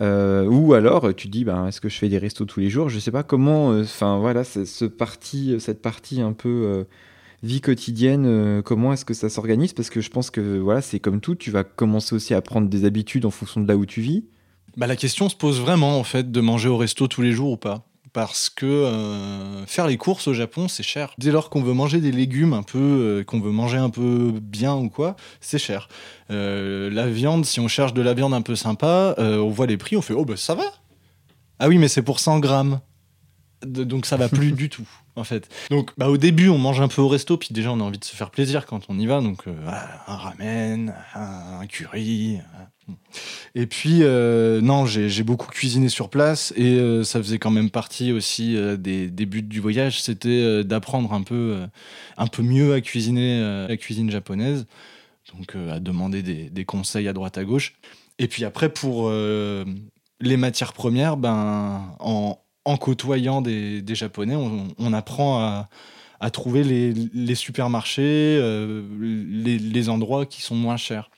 [0.02, 2.70] Euh, ou alors, euh, tu dis, bah, est-ce que je fais des restos tous les
[2.70, 2.90] jours?
[2.90, 3.68] Je sais pas comment.
[3.80, 6.84] Enfin, voilà, ce parti, cette partie un peu euh,
[7.44, 9.74] vie quotidienne, euh, comment est-ce que ça s'organise?
[9.74, 11.36] Parce que je pense que voilà, c'est comme tout.
[11.36, 14.26] Tu vas commencer aussi à prendre des habitudes en fonction de là où tu vis.
[14.78, 17.52] Bah, la question se pose vraiment, en fait, de manger au resto tous les jours
[17.52, 17.86] ou pas.
[18.14, 21.14] Parce que euh, faire les courses au Japon, c'est cher.
[21.18, 24.34] Dès lors qu'on veut manger des légumes un peu, euh, qu'on veut manger un peu
[24.42, 25.88] bien ou quoi, c'est cher.
[26.30, 29.78] Euh, la viande, si on cherche de la viande un peu sympa, on voit les
[29.78, 30.66] prix, on fait oh bah ça va.
[31.60, 32.82] Ah oui, mais c'est pour 100 grammes.
[33.66, 35.48] De- donc ça va plus du tout en fait.
[35.70, 38.00] Donc bah, au début on mange un peu au resto puis déjà on a envie
[38.00, 42.40] de se faire plaisir quand on y va donc voilà, un ramen, un curry.
[43.56, 47.70] Et puis euh, non j'ai beaucoup cuisiné sur place et euh, ça faisait quand même
[47.70, 51.60] partie aussi euh, des, buts du voyage c'était d'apprendre un peu
[52.18, 54.66] un peu mieux à cuisiner la cuisine japonaise
[55.36, 57.76] donc à demander des, conseils à droite à gauche.
[58.20, 65.68] Et puis après pour les matières premières ben en côtoyant des, Japonais, on, apprend
[66.20, 68.40] à, trouver les, supermarchés,
[69.00, 71.10] les endroits qui sont moins chers.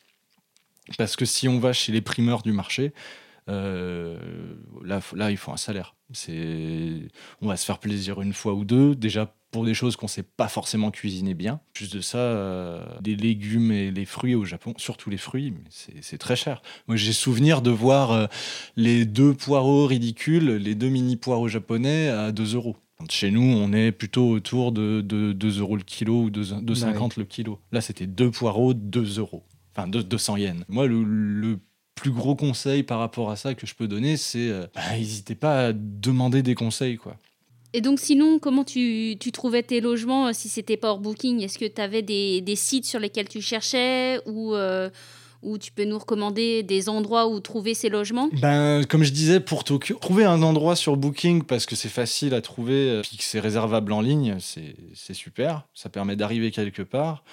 [0.97, 2.93] Parce que si on va chez les primeurs du marché,
[3.49, 4.17] euh,
[4.83, 5.95] là, là, il faut un salaire.
[6.11, 7.09] C'est,
[7.41, 10.23] on va se faire plaisir une fois ou deux, déjà pour des choses qu'on sait
[10.23, 11.59] pas forcément cuisiner bien.
[11.73, 16.17] Plus de ça, euh, des légumes et les fruits au Japon, surtout les fruits, c'est,
[16.17, 16.61] très cher.
[16.87, 18.25] Moi, j'ai souvenir de voir euh,
[18.75, 22.75] les deux poireaux ridicules, les deux mini poireaux japonais à 2 euros.
[23.09, 27.19] Chez nous, on est plutôt autour de, de 2 euros le kilo ou 2,50 2,50
[27.19, 27.59] le kilo.
[27.71, 29.43] Là, c'était deux poireaux, 2 euros.
[29.75, 30.63] Enfin, deux- 200 yens.
[30.69, 31.59] Moi, le, le
[31.95, 35.35] plus gros conseil par rapport à ça que je peux donner, c'est euh, bah, n'hésitez
[35.35, 36.97] pas à demander des conseils.
[36.97, 37.17] quoi.
[37.73, 41.41] Et donc, sinon, comment tu, tu trouvais tes logements euh, si c'était pas hors booking?
[41.41, 44.89] Est-ce que tu avais des, des sites sur lesquels tu cherchais ou, euh,
[45.41, 48.29] ou tu peux nous recommander des endroits où trouver ces logements?
[48.41, 52.35] Ben, comme je disais, pour Tokyo, trouver un endroit sur Booking parce que c'est facile
[52.35, 55.67] à trouver, puis que c'est réservable en ligne, c'est super.
[55.73, 57.23] Ça permet d'arriver quelque part.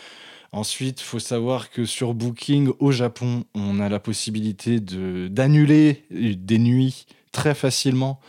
[0.53, 6.59] Ensuite, il faut savoir que sur Booking au Japon, on a la possibilité d'annuler des
[6.59, 8.21] nuits très facilement.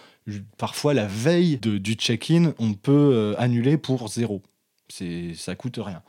[0.57, 4.43] Parfois, la veille du check-in, on peut euh, annuler pour zéro.
[4.87, 6.03] C'est, ça coûte rien.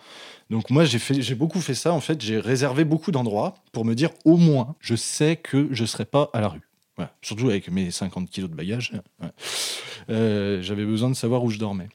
[0.51, 1.95] Donc moi, j'ai, beaucoup fait ça.
[1.95, 5.83] En fait, j'ai réservé beaucoup d'endroits pour me dire au moins, je sais que je
[5.83, 6.61] ne serai pas à la rue.
[7.23, 8.93] Surtout avec mes 50 kilos de bagages.
[10.11, 11.89] Euh, j'avais besoin de savoir où je dormais.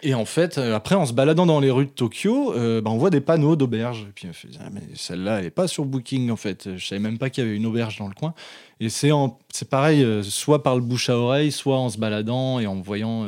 [0.00, 2.90] Et en fait, euh, après, en se baladant dans les rues de Tokyo, euh, bah,
[2.90, 4.06] on voit des panneaux d'auberges.
[4.08, 6.76] Et puis on fait, ah, mais celle-là, elle n'est pas sur Booking, en fait.
[6.76, 8.32] Je savais même pas qu'il y avait une auberge dans le coin.
[8.80, 9.10] Et c'est,
[9.52, 12.80] c'est pareil, euh, soit par le bouche à oreille, soit en se baladant et en
[12.80, 13.26] voyant,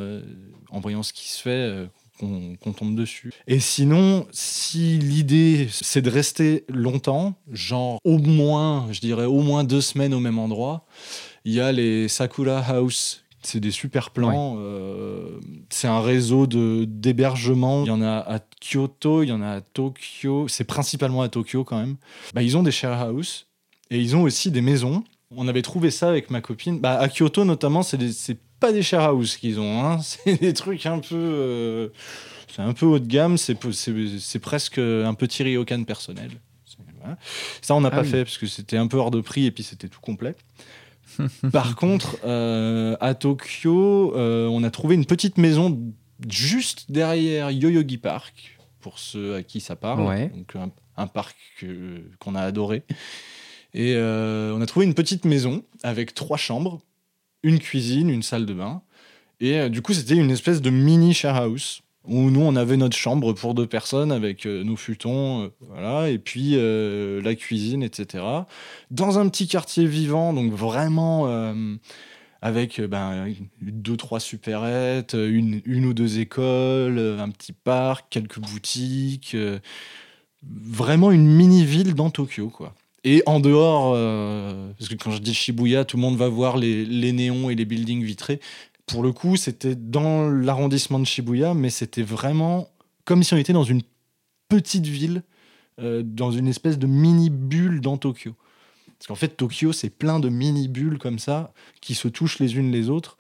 [0.71, 3.33] en voyant ce qui se fait qu'on tombe dessus.
[3.47, 9.65] Et sinon, si l'idée c'est de rester longtemps, genre au moins, je dirais au moins
[9.65, 10.87] deux semaines au même endroit,
[11.45, 13.24] il y a les Sakura House.
[13.45, 14.57] C'est des super plans.
[14.59, 17.85] Euh, c'est un réseau d'hébergement.
[17.85, 20.49] Il y en a à Kyoto, il y en a à Tokyo.
[20.49, 21.97] C'est principalement à Tokyo quand même.
[22.33, 23.47] Bah, ils ont des share house
[23.91, 25.05] et ils ont aussi des maisons.
[25.37, 26.81] On avait trouvé ça avec ma copine.
[26.81, 29.85] Bah, à Kyoto notamment, c'est pas des share house qu'ils ont.
[29.85, 29.99] Hein.
[30.03, 31.15] C'est des trucs un peu.
[31.15, 31.89] Euh,
[32.55, 33.37] c'est un peu haut de gamme.
[33.37, 36.31] C'est presque un petit ryokan personnel.
[37.61, 39.51] Ça, on n'a ah pas fait parce que c'était un peu hors de prix et
[39.51, 40.35] puis c'était tout complet.
[41.53, 45.93] Par contre, euh, à Tokyo, euh, on a trouvé une petite maison
[46.29, 50.31] juste derrière Yoyogi Park, pour ceux à qui ça parle.
[50.31, 50.57] Donc
[50.97, 51.37] un, parc
[52.19, 52.83] qu'on a adoré.
[53.73, 56.81] Et euh, on a trouvé une petite maison avec trois chambres,
[57.43, 58.83] une cuisine, une salle de bain.
[59.41, 62.97] Et du coup, c'était une espèce de mini share house où nous on avait notre
[62.97, 67.83] chambre pour deux personnes avec euh, nos futons, euh, voilà, et puis euh, la cuisine,
[67.83, 68.25] etc.
[68.91, 71.27] Dans un petit quartier vivant, donc vraiment
[72.43, 79.37] avec ben, deux trois supérettes, une, ou deux écoles, un petit parc, quelques boutiques,
[80.43, 82.75] vraiment une mini ville dans Tokyo, quoi.
[83.07, 83.93] Et en dehors,
[84.79, 87.55] parce que quand je dis Shibuya, tout le monde va voir les, les néons et
[87.55, 88.41] les buildings vitrés
[88.87, 92.69] pour le coup, c'était dans l'arrondissement de Shibuya, mais c'était vraiment
[93.05, 93.83] comme si on était dans une
[94.49, 95.23] petite ville,
[95.81, 98.35] euh, dans une espèce de mini bulle dans Tokyo.
[98.99, 102.57] Parce qu'en fait, Tokyo, c'est plein de mini bulles comme ça, qui se touchent les
[102.57, 103.17] unes les autres,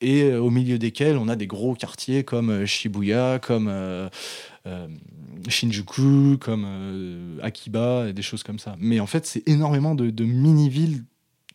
[0.00, 3.70] et euh, au milieu desquels on a des gros quartiers comme euh, Shibuya, comme
[5.48, 8.76] Shinjuku, comme Akiba, et des choses comme ça.
[8.78, 11.04] Mais en fait, c'est énormément de, de mini-villes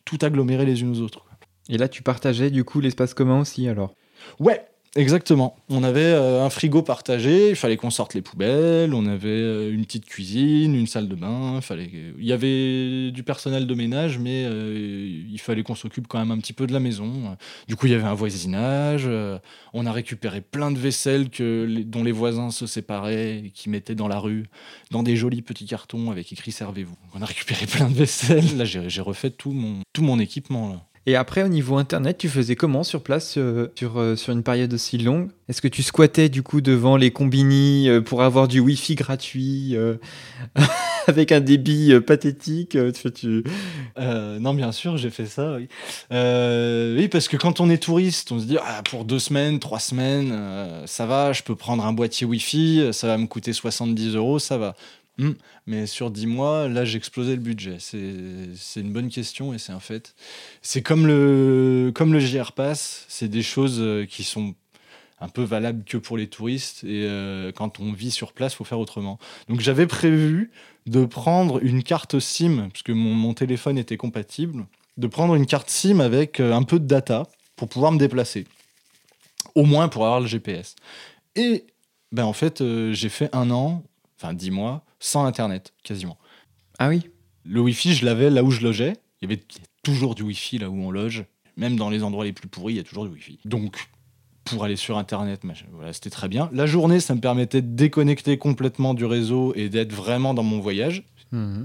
[0.04, 1.27] tout agglomérées les unes aux autres.
[1.68, 3.94] Et là, tu partageais du coup l'espace commun aussi alors?
[4.40, 4.64] Ouais,
[4.96, 5.54] Exactement.
[5.68, 9.72] On avait euh, un frigo partagé, il fallait qu'on sorte les poubelles, on avait euh,
[9.72, 11.90] une petite cuisine, une salle de bain, fallait...
[12.18, 16.30] il y avait du personnel de ménage, mais euh, il fallait qu'on s'occupe quand même
[16.30, 17.36] un petit peu de la maison.
[17.68, 19.08] Du coup, il y avait un voisinage,
[19.74, 23.94] on a récupéré plein de vaisselle que, dont les voisins se séparaient et qui mettaient
[23.94, 24.46] dans la rue,
[24.90, 26.96] dans des jolis petits cartons avec écrit Servez-vous.
[27.14, 30.70] On a récupéré plein de vaisselle, là j'ai refait tout mon, tout mon équipement.
[30.70, 30.88] Là.
[31.06, 34.42] Et après, au niveau internet, tu faisais comment sur place euh, sur, euh, sur une
[34.42, 35.30] période aussi longue?
[35.48, 39.76] Est-ce que tu squattais du coup devant les combini euh, pour avoir du Wi-Fi gratuit
[41.06, 42.76] avec un débit pathétique.
[43.96, 45.56] Non, bien sûr, j'ai fait ça.
[45.56, 45.68] Oui.
[46.10, 47.08] oui.
[47.08, 50.38] parce que quand on est touriste, on se dit ah, pour deux semaines, trois semaines,
[50.84, 54.58] ça va, je peux prendre un boîtier Wi-Fi, ça va me coûter 70 euros, ça
[54.58, 54.76] va.
[55.18, 55.32] Hmm.
[55.66, 57.78] Mais sur 10 mois, là, j'ai explosé le budget.
[57.80, 60.14] C'est une bonne question et c'est un fait.
[60.62, 64.54] C'est comme le, comme le JR Pass, c'est des choses euh, qui sont
[65.20, 66.84] un peu valables que pour les touristes.
[66.84, 69.18] Et euh, quand on vit sur place, il faut faire autrement.
[69.48, 70.52] Donc j'avais prévu
[70.86, 74.66] de prendre une carte SIM, puisque mon, mon, téléphone était compatible,
[74.98, 77.24] de prendre une carte SIM avec euh, un peu de data
[77.56, 78.46] pour pouvoir me déplacer.
[79.56, 80.76] Au moins pour avoir le GPS.
[81.34, 81.64] Et
[82.12, 83.82] ben, en fait, j'ai fait un an
[84.18, 86.18] enfin 10 mois, sans Internet, quasiment.
[86.78, 87.10] Ah oui
[87.44, 88.94] Le Wi-Fi, je l'avais là où je logeais.
[89.20, 89.42] Il y avait
[89.82, 91.24] toujours du Wi-Fi là où on loge.
[91.56, 93.40] Même dans les endroits les plus pourris, il y a toujours du Wi-Fi.
[93.44, 93.88] Donc,
[94.44, 96.48] pour aller sur Internet, voilà, c'était très bien.
[96.52, 100.60] La journée, ça me permettait de déconnecter complètement du réseau et d'être vraiment dans mon
[100.60, 101.04] voyage.
[101.32, 101.64] Mmh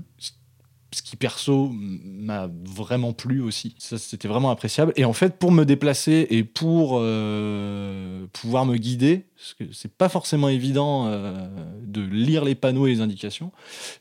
[0.94, 3.76] ce qui perso m'a vraiment plu aussi.
[3.78, 4.94] Ça, c'était vraiment appréciable.
[4.96, 9.92] Et en fait, pour me déplacer et pour euh, pouvoir me guider, parce que c'est
[9.92, 11.48] pas forcément évident euh,
[11.82, 13.52] de lire les panneaux et les indications,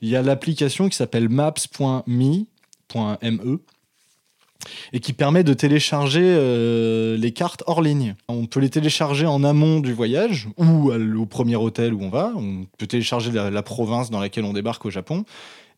[0.01, 2.45] il y a l'application qui s'appelle maps.me
[4.93, 8.15] et qui permet de télécharger euh, les cartes hors ligne.
[8.29, 12.33] On peut les télécharger en amont du voyage ou au premier hôtel où on va.
[12.37, 15.25] On peut télécharger la province dans laquelle on débarque au Japon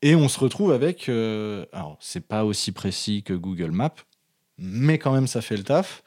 [0.05, 1.09] et on se retrouve avec.
[1.09, 3.95] Euh, alors, c'est pas aussi précis que Google Maps,
[4.59, 6.05] mais quand même, ça fait le taf.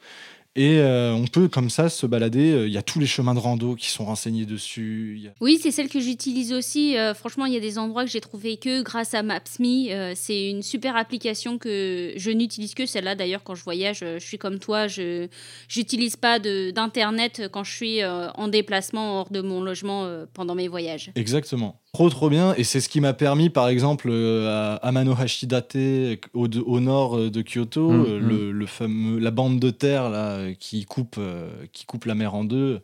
[0.54, 2.52] Et euh, on peut comme ça se balader.
[2.52, 5.30] Euh, il y a tous les chemins de rando qui sont renseignés dessus.
[5.40, 6.94] Oui, c'est celle que j'utilise aussi.
[7.16, 10.14] franchement, il y a des endroits que j'ai trouvé que grâce à Maps.me.
[10.14, 13.16] c'est une super application que je n'utilise que celle-là.
[13.16, 14.86] D'ailleurs, quand je voyage, je suis comme toi.
[14.86, 15.28] Je
[15.76, 21.10] n'utilise pas d'internet quand je suis en déplacement hors de mon logement pendant mes voyages.
[21.16, 21.80] Exactement.
[21.92, 25.76] Trop trop bien et c'est ce qui m'a permis par exemple euh, à Amano Hashidate
[26.34, 28.50] au, au nord euh, de Kyoto mm, euh, mm.
[28.50, 31.18] le, fameux la bande de terre là qui coupe
[31.72, 32.82] qui coupe la mer en deux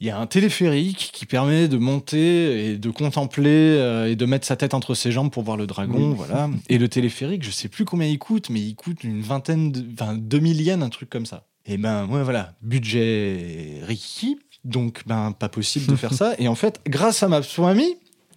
[0.00, 4.46] il y a un téléphérique qui permet de monter et de contempler et de mettre
[4.46, 6.48] sa tête entre ses jambes pour voir le dragon, voilà.
[6.68, 9.84] Et le téléphérique, je sais plus combien il coûte, mais il coûte une vingtaine, de,
[9.94, 11.48] enfin 2000 yens, un truc comme ça.
[11.66, 16.34] Et ben, ouais, voilà, budget Ricky, donc ben, pas possible de faire ça.
[16.38, 17.82] Et en fait, grâce à Maps.me,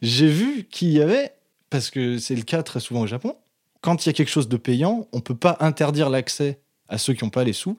[0.02, 1.32] j'ai vu qu'il y avait,
[1.70, 3.36] parce que c'est le cas très souvent au Japon,
[3.82, 7.14] quand il y a quelque chose de payant, on peut pas interdire l'accès à ceux
[7.14, 7.78] qui n'ont pas les sous.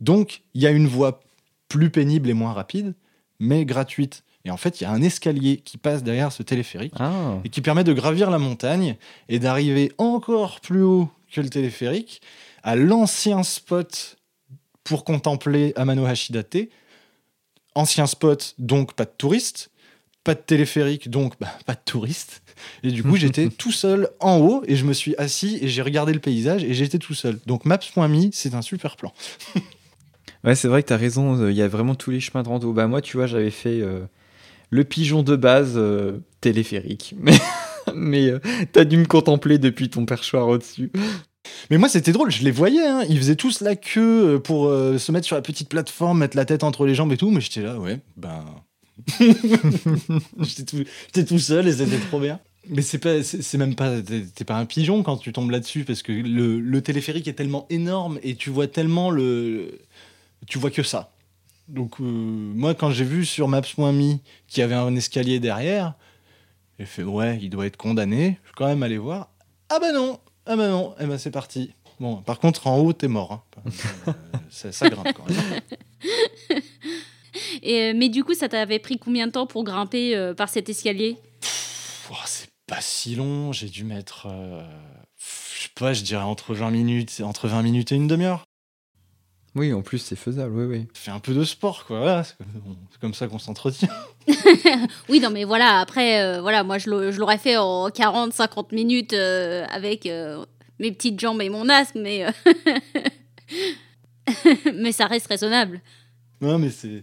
[0.00, 1.20] Donc, il y a une voie
[1.68, 2.94] plus pénible et moins rapide,
[3.40, 4.24] mais gratuite.
[4.44, 7.48] Et en fait, il y a un escalier qui passe derrière ce téléphérique Ah, et
[7.48, 8.96] qui permet de gravir la montagne
[9.28, 12.22] et d'arriver encore plus haut que le téléphérique
[12.62, 14.16] à l'ancien spot
[14.84, 16.70] pour contempler Amano Hashidate.
[17.78, 19.70] Ancien spot, donc pas de touristes,
[20.24, 22.42] pas de téléphérique, donc bah, pas de touristes.
[22.82, 25.82] Et du coup, j'étais tout seul en haut et je me suis assis et j'ai
[25.82, 27.38] regardé le paysage et j'étais tout seul.
[27.46, 29.12] Donc Maps.me, c'est un super plan.
[30.44, 32.42] ouais, c'est vrai que tu as raison, euh, il y a vraiment tous les chemins
[32.42, 32.72] de rando.
[32.72, 34.00] Bah, moi, tu vois, j'avais fait euh,
[34.70, 37.14] le pigeon de base euh, téléphérique.
[37.18, 37.38] Mais,
[37.94, 38.40] mais euh,
[38.72, 40.90] t'as dû me contempler depuis ton perchoir au-dessus.
[41.70, 42.86] Mais moi, c'était drôle, je les voyais.
[42.86, 43.04] Hein.
[43.08, 46.36] Ils faisaient tous la queue euh, pour euh, se mettre sur la petite plateforme, mettre
[46.36, 47.30] la tête entre les jambes et tout.
[47.30, 48.44] Mais j'étais là, ouais, ben.
[50.40, 52.40] j'étais tout, seul et c'était trop bien.
[52.68, 56.60] Mais c'est même pas, t'es pas un pigeon quand tu tombes là-dessus parce que le,
[56.60, 59.78] le téléphérique est tellement énorme et tu vois tellement le,
[60.46, 61.12] tu vois que ça.
[61.68, 65.94] Donc euh, moi, quand j'ai vu sur Maps.me qu'il y avait un escalier derrière,
[66.78, 68.38] j'ai fait ouais, il doit être condamné.
[68.42, 69.30] Je suis quand même allé voir.
[69.68, 71.72] Ah bah non, ah bah non, eh ben c'est parti.
[72.00, 73.32] Bon, par contre, en haut, t'es mort.
[73.32, 73.42] hein.
[74.08, 74.12] Euh,
[74.50, 75.60] ça, ça grimpe quand même.
[77.62, 80.48] Et, euh, mais du coup, ça t'avait pris combien de temps pour grimper euh, par
[80.48, 81.16] cet escalier?
[82.10, 83.52] Oh, c'est pas si long.
[83.52, 84.62] J'ai dû mettre, euh,
[85.18, 88.44] je sais pas, je dirais entre 20 minutes, entre 20 minutes et une demi-heure.
[89.58, 90.86] Oui, en plus, c'est faisable, oui, oui.
[90.94, 91.98] Fais un peu de sport, quoi.
[91.98, 92.36] Voilà, c'est
[93.00, 93.88] comme, ça qu'on s'entretient.
[95.08, 98.32] Oui, non, mais voilà, après, euh, voilà, moi, je l'au- je l'aurais fait en 40,
[98.32, 100.44] 50 minutes euh, avec euh,
[100.78, 102.30] mes petites jambes et mon asthme, mais, euh,
[104.74, 105.80] mais ça reste raisonnable.
[106.40, 107.02] Non, mais c'est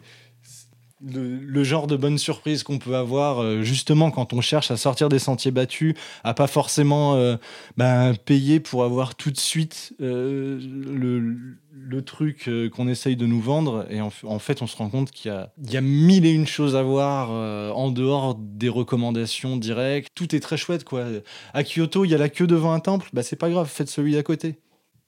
[1.06, 5.10] le, genre de bonne surprise qu'on peut avoir euh, justement quand on cherche à sortir
[5.10, 7.38] des sentiers battus, à pas forcément euh,
[7.78, 13.86] ben, payer pour avoir tout de suite euh, le, truc qu'on essaye de nous vendre.
[13.90, 15.32] Et en, fait, on se rend compte qu'il
[15.64, 20.10] y y a mille et une choses à voir en dehors des recommandations directes.
[20.14, 21.06] Tout est très chouette, quoi.
[21.54, 23.10] À Kyoto, il y a la queue devant un temple.
[23.14, 24.60] Bah, c'est pas grave, faites celui d'à côté.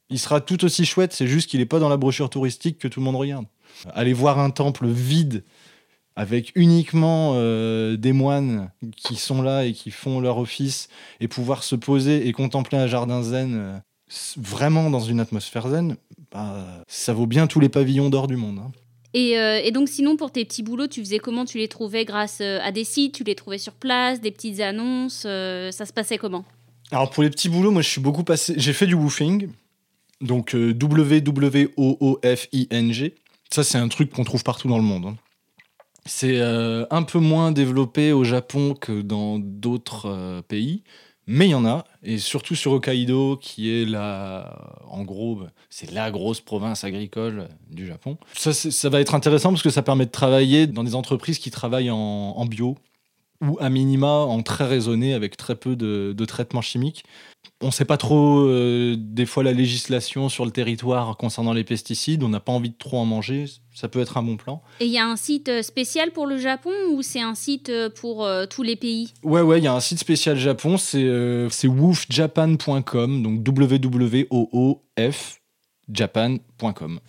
[0.10, 2.88] Il sera tout aussi chouette, c'est juste qu'il n'est pas dans la brochure touristique que
[2.88, 3.46] tout le monde regarde.
[3.94, 5.44] Aller voir un temple vide
[6.18, 10.90] avec uniquement euh, des moines qui sont là et qui font leur office
[11.22, 13.78] et pouvoir se poser et contempler un jardin zen euh,
[14.36, 15.96] vraiment dans une atmosphère zen,
[16.32, 18.60] bah, ça vaut bien tous les pavillons d'or du monde.
[18.60, 18.72] hein.
[19.14, 21.46] Et, euh, et donc, sinon, pour tes petits boulots, tu faisais comment?
[21.46, 23.14] Tu les trouvais grâce à des sites?
[23.16, 24.20] Tu les trouvais sur place?
[24.22, 25.24] Des petites annonces?
[25.26, 26.44] Euh, Ça se passait comment?
[26.92, 28.54] Alors pour les petits boulots, moi je suis beaucoup passé.
[28.58, 29.50] J'ai fait du woofing,
[30.22, 30.74] donc euh,
[31.80, 33.16] W-W-O-O-F-I-N-G.
[33.52, 35.06] Ça c'est un truc qu'on trouve partout dans le monde.
[35.08, 35.16] hein.
[36.08, 40.84] C'est euh, un peu moins développé au Japon que dans d'autres euh, pays,
[41.28, 45.92] mais il y en a, et surtout sur Hokkaido, qui est la, en gros, c'est
[45.92, 48.18] la grosse province agricole du Japon.
[48.34, 51.92] Ça, va être intéressant parce que ça permet de travailler dans des entreprises qui travaillent
[51.92, 52.78] en, en bio
[53.42, 57.04] ou à minima en très raisonné avec très peu de, de traitements chimiques.
[57.62, 61.64] On ne sait pas trop euh, des fois la législation sur le territoire concernant les
[61.64, 64.62] pesticides, on n'a pas envie de trop en manger, ça peut être un bon plan.
[64.80, 67.70] Et il y a un site euh, spécial pour le Japon ou c'est un site
[67.70, 69.14] euh, pour euh, tous les pays?
[69.24, 75.40] Ouais, ouais, il y a un site spécial Japon, c'est euh, c'est woofjapan.com, donc W-W-O-O-F
[75.90, 77.00] japan.com.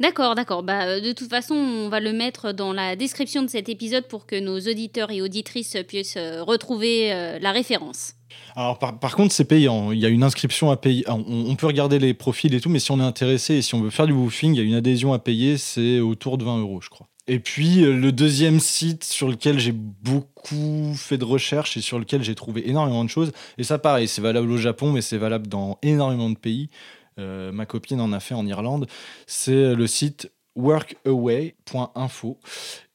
[0.00, 0.62] D'accord, d'accord.
[0.62, 4.06] Bah, euh, de toute façon, on va le mettre dans la description de cet épisode
[4.06, 8.14] pour que nos auditeurs et auditrices puissent euh, retrouver euh, la référence.
[8.54, 9.90] Alors par, par contre, c'est payant.
[9.90, 11.04] Il y a une inscription à payer.
[11.08, 13.74] On, on peut regarder les profils et tout, mais si on est intéressé et si
[13.74, 15.58] on veut faire du woofing, il y a une adhésion à payer.
[15.58, 17.08] C'est autour de 20 euros, je crois.
[17.26, 22.22] Et puis le deuxième site sur lequel j'ai beaucoup fait de recherches et sur lequel
[22.22, 23.32] j'ai trouvé énormément de choses.
[23.58, 26.70] Et ça, pareil, c'est valable au Japon, mais c'est valable dans énormément de pays.
[27.18, 28.86] Euh, ma copine en a fait en Irlande.
[29.26, 32.38] C'est le site workaway.info.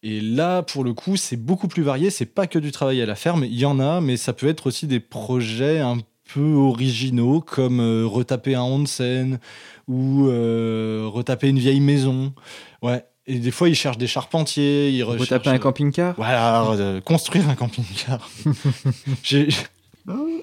[0.02, 2.10] Et là, pour le coup, c'est beaucoup plus varié.
[2.10, 3.46] C'est pas que du travail à la ferme.
[3.46, 5.98] Il y en a, mais ça peut être aussi des projets un
[6.34, 9.40] peu originaux, comme euh, retaper un onsen
[9.88, 12.34] ou euh, retaper une vieille maison.
[12.82, 13.06] Ouais.
[13.26, 14.90] Et des fois, ils cherchent des charpentiers.
[14.90, 15.30] Ils recherchent...
[15.30, 16.16] tapez un camping-car?
[16.18, 16.66] Voilà,
[17.06, 18.30] construire un camping-car.
[19.24, 19.48] J'ai-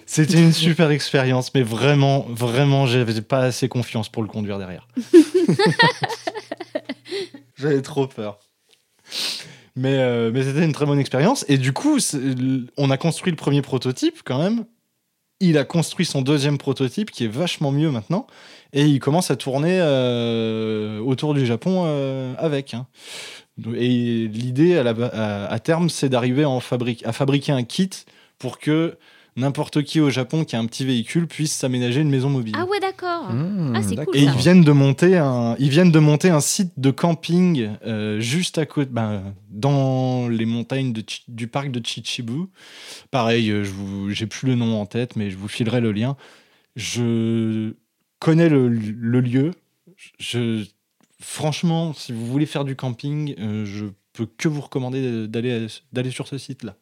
[0.07, 4.89] C'était une super expérience, mais vraiment, vraiment, j'avais pas assez confiance pour le conduire derrière.
[7.57, 8.39] J'avais trop peur.
[9.77, 11.45] Mais, euh, mais c'était une très bonne expérience.
[11.49, 11.99] Et du coup,
[12.77, 14.65] on a construit le premier prototype quand même.
[15.41, 18.27] il a construit son deuxième prototype qui est vachement mieux maintenant
[18.73, 22.75] et il commence à tourner euh, autour du Japon euh, avec.
[22.75, 22.87] hein.
[23.75, 27.91] Et l'idée à, la- à- à terme, c'est d'arriver à fabriquer un kit
[28.39, 28.97] pour que
[29.37, 32.55] n'importe qui au Japon qui a un petit véhicule puisse s'aménager une maison mobile.
[32.59, 33.33] Ah ouais, d'accord.
[33.33, 34.33] Mmh, Ah, c'est cool, Et ça.
[34.33, 38.59] ils viennent de monter un, ils viennent de monter un site de camping euh, juste
[38.59, 42.47] à côté, ben, dans les montagnes de du parc de Chichibu.
[43.11, 45.93] Pareil, euh, je vous, j'ai plus le nom en tête, mais je vous filerai le
[45.93, 46.17] lien.
[46.77, 47.73] Je
[48.19, 49.51] connais le, le lieu.
[50.19, 50.65] Je,
[51.21, 56.11] franchement, si vous voulez faire du camping, euh, je peux que vous recommander d'aller, d'aller
[56.11, 56.77] sur ce site-là.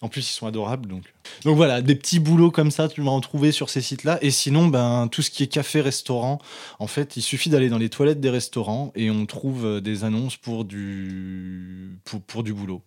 [0.00, 0.88] En plus, ils sont adorables.
[0.88, 1.02] Donc,
[1.44, 4.18] donc voilà, des petits boulots comme ça, tu vas en trouver sur ces sites-là.
[4.22, 6.38] Et sinon, ben, tout ce qui est café-restaurant,
[6.78, 10.04] en fait, il suffit d'aller dans les toilettes des restaurants et on trouve euh, des
[10.04, 12.82] annonces pour du, pour, pour du boulot.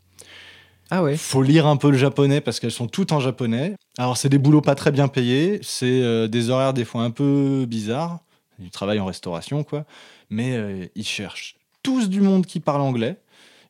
[0.89, 1.17] Ah ouais.
[1.17, 3.75] Faut lire un peu le japonais parce qu'elles sont toutes en japonais.
[3.97, 5.59] Alors, c'est des boulots pas très bien payés.
[5.63, 8.19] C'est euh, des horaires des fois un peu bizarres.
[8.59, 9.85] Du travail en restauration, quoi.
[10.29, 13.17] Mais euh, ils cherchent tous du monde qui parle anglais.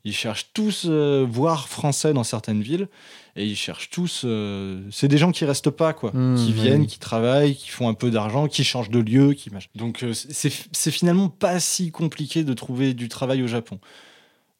[0.03, 2.87] Ils cherchent tous, euh, voire français dans certaines villes.
[3.35, 4.23] Et ils cherchent tous.
[4.25, 6.11] euh, c'est des gens qui restent pas, quoi.
[6.13, 6.87] Mmh, qui viennent, oui.
[6.87, 9.33] qui travaillent, qui font un peu d'argent, qui changent de lieu.
[9.33, 9.49] Qui...
[9.75, 13.79] Donc, euh, c'est c'est finalement pas si compliqué de trouver du travail au Japon.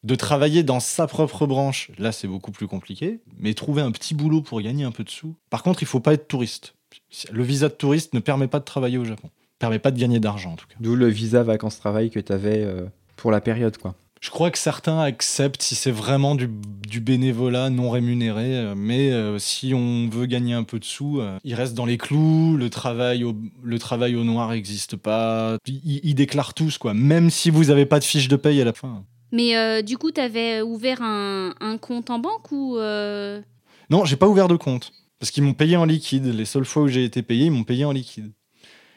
[0.04, 3.20] De travailler dans sa propre branche, là, c'est beaucoup plus compliqué.
[3.38, 5.34] Mais trouver un petit boulot pour gagner un peu de sous.
[5.50, 6.74] Par contre, il faut pas être touriste.
[7.30, 9.30] Le visa de touriste ne permet pas de travailler au Japon.
[9.58, 10.74] Permet pas de gagner d'argent, en tout cas.
[10.80, 12.66] D'où le visa vacances-travail que tu avais
[13.16, 13.94] pour la période, quoi.
[14.22, 16.48] Je crois que certains acceptent si c'est vraiment du,
[16.88, 21.18] du bénévolat non rémunéré, euh, mais euh, si on veut gagner un peu de sous,
[21.20, 25.56] euh, il reste dans les clous, le travail au, le travail au noir n'existe pas,
[25.66, 28.64] ils, ils déclarent tous, quoi, même si vous n'avez pas de fiche de paye à
[28.64, 29.04] la fin.
[29.32, 32.76] Mais euh, du coup, tu avais ouvert un, un compte en banque ou.
[32.78, 33.40] euh,
[33.90, 36.84] Non, j'ai pas ouvert de compte, parce qu'ils m'ont payé en liquide, les seules fois
[36.84, 38.30] où j'ai été payé, ils m'ont payé en liquide.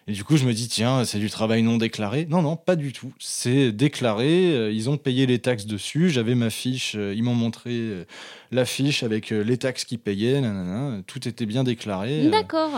[0.08, 2.28] Et du coup, je me dis, tiens, c'est du travail non déclaré.
[2.30, 3.12] Non, non, pas du tout.
[3.20, 4.53] C'est déclaré.
[4.53, 6.12] euh, ils ont payé les taxes dessus.
[6.12, 6.93] J'avais ma fiche.
[6.95, 8.06] euh, ils m'ont montré euh,
[8.51, 10.41] la fiche avec les taxes qu'ils payaient.
[10.41, 12.30] nanana, tout était bien déclaré.
[12.30, 12.70] D'accord.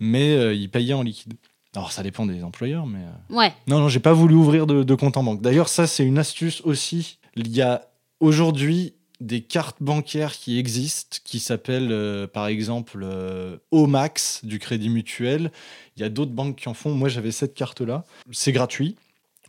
[0.00, 1.34] mais ils payaient en liquide.
[1.76, 3.04] Alors, ça dépend des employeurs, mais.
[3.30, 3.52] Ouais.
[3.68, 5.42] non, non, j'ai pas voulu ouvrir de, de compte en banque.
[5.42, 7.18] D'ailleurs, ça, c'est une astuce aussi.
[7.36, 7.82] Il y a
[8.18, 14.88] aujourd'hui des cartes bancaires qui existent, qui s'appellent euh, par exemple euh, Omax du Crédit
[14.88, 15.50] Mutuel.
[15.96, 16.94] Il y a d'autres banques qui en font.
[16.94, 18.04] Moi, j'avais cette carte-là.
[18.30, 18.96] C'est gratuit.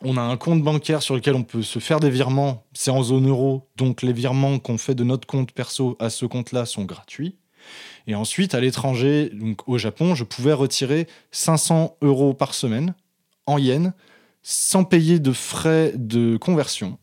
[0.01, 2.65] On a un compte bancaire sur lequel on peut se faire des virements.
[2.73, 3.67] C'est en zone euro.
[3.75, 7.35] Donc, les virements qu'on fait de notre compte perso à ce compte-là sont gratuits.
[8.05, 12.93] Et ensuite, à l'étranger, donc au Japon, je pouvais retirer 500 euros par semaine
[13.45, 13.91] en yens
[14.43, 16.97] sans payer de frais de conversion.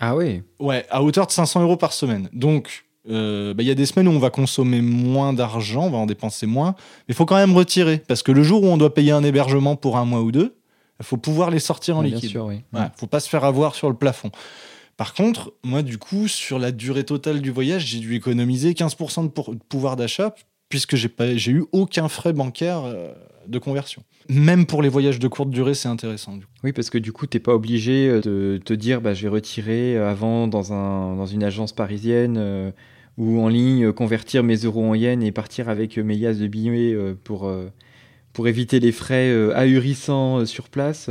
[0.00, 0.42] Ah ouais.
[0.60, 2.28] Ouais, à hauteur de 500 euros par semaine.
[2.32, 5.90] Donc, euh, bah, il y a des semaines où on va consommer moins d'argent, on
[5.90, 7.98] va en dépenser moins, mais il faut quand même retirer.
[8.06, 10.56] Parce que le jour où on doit payer un hébergement pour un mois ou deux,
[11.00, 12.30] il faut pouvoir les sortir en Ouais, bien liquide.
[12.30, 12.62] sûr, oui.
[12.72, 14.30] Ouais, faut pas se faire avoir sur le plafond.
[14.96, 19.22] Par contre, moi, du coup, sur la durée totale du voyage, j'ai dû économiser 15%
[19.24, 20.34] de, pour- de pouvoir d'achat
[20.68, 23.12] puisque j'ai eu aucun frais bancaire euh,
[23.48, 24.02] de conversion.
[24.28, 26.36] Même pour les voyages de courte durée, c'est intéressant.
[26.36, 26.52] du coup.
[26.64, 29.28] Oui, parce que du coup, t'es pas obligé euh, de te dire, bah, je vais
[29.28, 32.70] retirer euh, avant dans, un, dans une agence parisienne euh,
[33.16, 36.96] ou en ligne, convertir mes euros en yens et partir avec mes yas de billets
[37.24, 37.50] pour,
[38.32, 41.10] pour éviter les frais ahurissants sur place.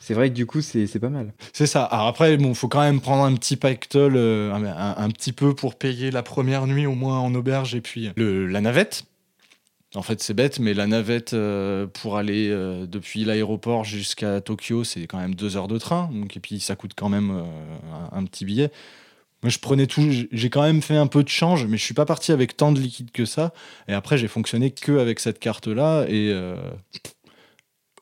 [0.00, 1.32] c'est vrai que du coup, c'est pas mal.
[1.52, 1.84] C'est ça.
[1.84, 5.54] Alors après, bon, faut quand même prendre un petit pactole, un, un- un petit peu
[5.54, 9.04] pour payer la première nuit au moins en auberge et puis le, la navette.
[9.96, 14.84] En fait, c'est bête, mais la navette euh, pour aller euh, depuis l'aéroport jusqu'à Tokyo,
[14.84, 16.08] c'est quand même deux heures de train.
[16.12, 17.42] Donc, et puis, ça coûte quand même euh,
[18.12, 18.70] un, petit billet.
[19.42, 20.08] Moi, je prenais tout.
[20.30, 22.70] J'ai quand même fait un peu de change, mais je suis pas parti avec tant
[22.70, 23.52] de liquide que ça.
[23.88, 26.06] Et après, j'ai fonctionné que avec cette carte-là.
[26.08, 26.32] Et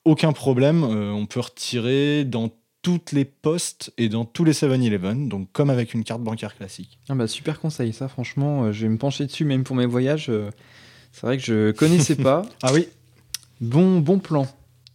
[0.05, 0.83] aucun problème.
[0.85, 2.51] on peut retirer dans
[2.83, 6.99] toutes les postes et dans tous les 7-Eleven, donc comme avec une carte bancaire classique.
[7.09, 10.31] Ah bah, super conseil, ça, franchement, je vais me pencher dessus même pour mes voyages.
[11.13, 12.43] C'est vrai que je connaissais pas.
[12.63, 12.89] Ah oui
[13.61, 14.47] Bon, bon plan.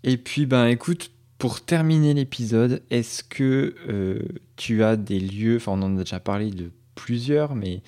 [0.03, 4.19] Et puis, ben, écoute, pour terminer l'épisode, est-ce que euh,
[4.55, 7.81] tu as des lieux, enfin, on en a déjà parlé de plusieurs, mais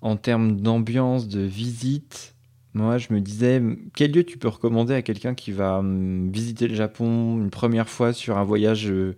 [0.00, 2.34] en termes d'ambiance, de visite,
[2.76, 3.62] moi, je me disais,
[3.94, 7.88] quel lieu tu peux recommander à quelqu'un qui va hum, visiter le Japon une première
[7.88, 9.16] fois sur un voyage, euh,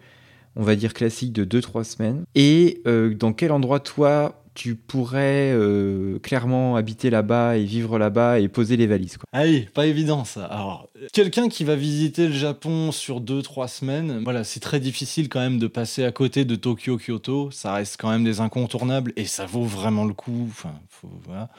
[0.54, 2.24] on va dire classique de 2-3 semaines?
[2.34, 8.40] Et euh, dans quel endroit, toi, tu pourrais euh, clairement habiter là-bas et vivre là-bas
[8.40, 9.16] et poser les valises.
[9.16, 9.24] Quoi.
[9.32, 10.46] Ah pas évident ça.
[10.46, 15.38] Alors, quelqu'un qui va visiter le Japon sur 2-3 semaines, voilà, c'est très difficile quand
[15.38, 17.52] même de passer à côté de Tokyo, Kyoto.
[17.52, 20.48] Ça reste quand même des incontournables et ça vaut vraiment le coup.
[20.50, 21.50] Enfin, faut, voilà.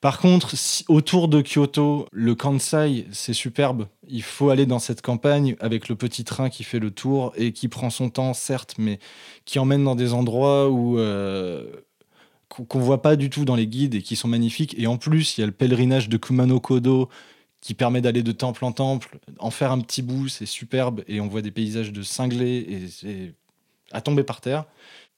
[0.00, 0.56] Par contre,
[0.88, 3.86] autour de Kyoto, le Kansai, c'est superbe.
[4.08, 7.52] Il faut aller dans cette campagne avec le petit train qui fait le tour et
[7.52, 8.98] qui prend son temps, certes, mais
[9.44, 11.70] qui emmène dans des endroits où euh,
[12.52, 14.74] qu'on voit pas du tout dans les guides et qui sont magnifiques.
[14.78, 17.08] Et en plus, il y a le pèlerinage de Kumano Kodo
[17.60, 21.20] qui permet d'aller de temple en temple, en faire un petit bout, c'est superbe et
[21.20, 23.34] on voit des paysages de cinglés et
[23.92, 24.64] à tomber par terre.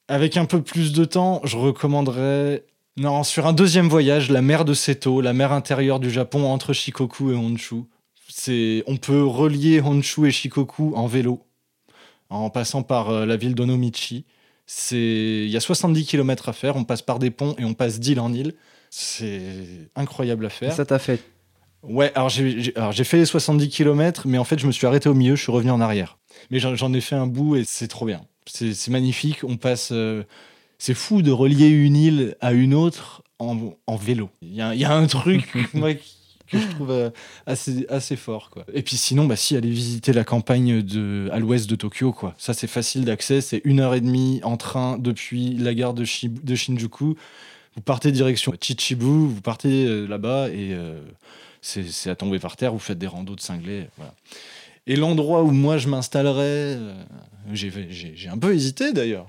[0.07, 2.63] Avec un peu plus de temps, je recommanderais
[2.97, 6.71] non, sur un deuxième voyage, la mer de Seto, la mer intérieure du Japon entre
[6.71, 7.83] Shikoku et Honshu.
[8.29, 11.41] C'est, on peut relier Honshu et Shikoku en vélo,
[12.29, 14.23] en passant par euh, la ville d'Onomichi.
[14.67, 17.73] C'est, il y a 70 km à faire, on passe par des ponts et on
[17.73, 18.53] passe d'île en île.
[18.89, 20.73] C'est incroyable à faire.
[20.73, 21.21] ça t'a fait
[21.83, 25.13] Ouais, alors j'ai, fait les 70 km, mais en fait je me suis arrêté au
[25.13, 26.17] milieu, je suis revenu en arrière.
[26.49, 28.21] Mais j'en, ai fait un bout et c'est trop bien.
[28.47, 29.89] C'est, magnifique, on passe...
[29.91, 30.23] Euh,
[30.77, 34.29] c'est fou de relier une île à une autre en, vélo.
[34.41, 35.53] Il y, a, un truc
[36.49, 37.09] que je trouve euh,
[37.45, 38.49] assez, assez fort.
[38.49, 38.65] Quoi.
[38.73, 42.11] Et puis sinon, bah, si, aller visiter la campagne de, à l'ouest de Tokyo.
[42.11, 42.33] Quoi.
[42.37, 43.41] Ça, c'est facile d'accès.
[43.41, 47.15] C'est une heure et demie en train depuis la gare de, Shinjuku.
[47.75, 50.99] Vous partez direction Chichibu, vous partez euh, là-bas et euh,
[51.61, 52.71] c'est à tomber par terre.
[52.71, 53.87] Vous faites des randos de cinglés.
[54.87, 56.77] Et l'endroit où moi je m'installerais,
[57.51, 59.27] j'ai un peu hésité d'ailleurs.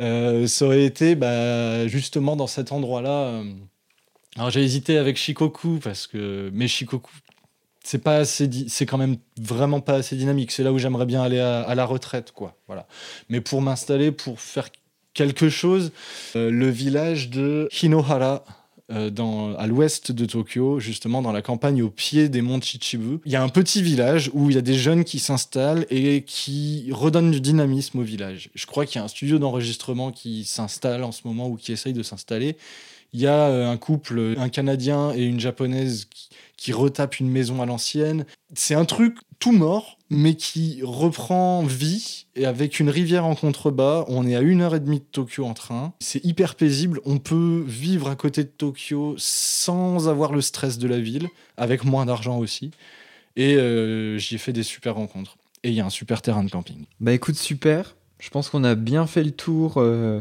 [0.00, 3.42] Euh, ça aurait été bah, justement dans cet endroit-là.
[4.38, 7.10] Alors j'ai hésité avec Shikoku parce que mais Shikoku
[7.82, 10.52] c'est pas assez c'est quand même vraiment pas assez dynamique.
[10.52, 12.56] C'est là où j'aimerais bien aller à, la retraite quoi.
[12.68, 12.86] Voilà.
[13.28, 14.68] Mais pour m'installer pour faire
[15.12, 15.90] quelque chose,
[16.36, 18.44] euh, le village de Hinohara
[18.90, 23.18] euh, dans, à l'ouest de Tokyo, justement dans la campagne au pied des monts Chichibu.
[23.26, 26.22] Il y a un petit village où il y a des jeunes qui s'installent et
[26.22, 28.50] qui redonnent du dynamisme au village.
[28.54, 31.72] Je crois qu'il y a un studio d'enregistrement qui s'installe en ce moment ou qui
[31.72, 32.56] essaye de s'installer.
[33.12, 37.30] Il y a euh, un couple, un Canadien et une Japonaise qui, qui retapent une
[37.30, 38.26] maison à l'ancienne.
[38.54, 42.26] C'est un truc tout mort, mais qui reprend vie.
[42.34, 45.44] Et avec une rivière en contrebas, on est à une heure et demie de Tokyo
[45.46, 45.92] en train.
[46.00, 47.00] C'est hyper paisible.
[47.04, 51.84] On peut vivre à côté de Tokyo sans avoir le stress de la ville, avec
[51.84, 52.72] moins d'argent aussi.
[53.36, 55.36] Et euh, j'y ai fait des super rencontres.
[55.62, 56.84] Et il y a un super terrain de camping.
[57.00, 57.94] Bah écoute, super.
[58.18, 59.74] Je pense qu'on a bien fait le tour.
[59.76, 60.20] Euh,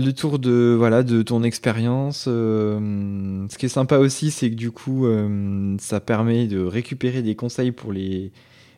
[0.00, 2.24] le tour de voilà de ton expérience.
[2.28, 7.22] Euh, ce qui est sympa aussi, c'est que du coup, euh, ça permet de récupérer
[7.22, 8.32] des conseils pour les,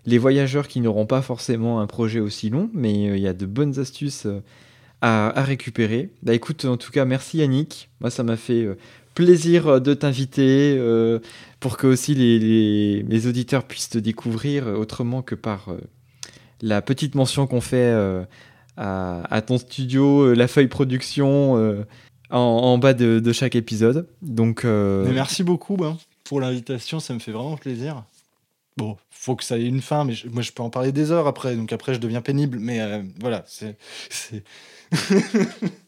[0.07, 3.33] les voyageurs qui n'auront pas forcément un projet aussi long, mais euh, il y a
[3.33, 4.27] de bonnes astuces
[5.01, 6.11] à, récupérer.
[6.23, 7.91] Bah écoute, en tout cas, merci Yannick.
[8.01, 8.69] Moi, ça m'a fait
[9.15, 10.81] plaisir de t'inviter
[11.59, 15.75] pour que aussi les, les, les, auditeurs puissent te découvrir autrement que par
[16.61, 17.93] la petite mention qu'on fait
[18.77, 21.85] à, ton studio, euh, la feuille production euh,
[22.31, 24.09] en, bas de, chaque épisode.
[24.23, 28.05] Donc, euh, merci beaucoup ben, pour l'invitation, ça me fait vraiment plaisir.
[28.79, 31.27] Bon, faut que ça ait une fin, mais moi je peux en parler des heures
[31.27, 32.81] après, donc après je deviens pénible, mais
[33.21, 33.77] voilà, c'est.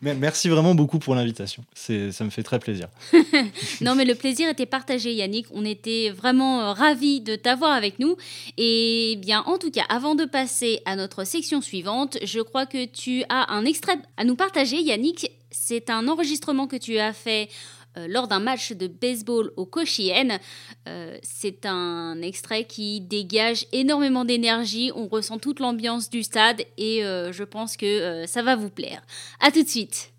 [0.00, 1.64] Merci vraiment beaucoup pour l'invitation.
[1.74, 2.88] Ça me fait très plaisir.
[3.80, 5.46] non, mais le plaisir était partagé, Yannick.
[5.52, 8.16] On était vraiment euh, ravis de t'avoir avec nous.
[8.56, 12.84] Et bien, en tout cas, avant de passer à notre section suivante, je crois que
[12.84, 15.32] tu as un extrait à nous partager, Yannick.
[15.50, 17.48] C'est un enregistrement que tu as fait
[18.06, 20.38] lors d'un match de baseball au Koshien.
[20.88, 27.04] Euh, c'est un extrait qui dégage énormément d'énergie, on ressent toute l'ambiance du stade et
[27.04, 29.02] euh, je pense que ça va vous plaire.
[29.40, 30.12] A tout de suite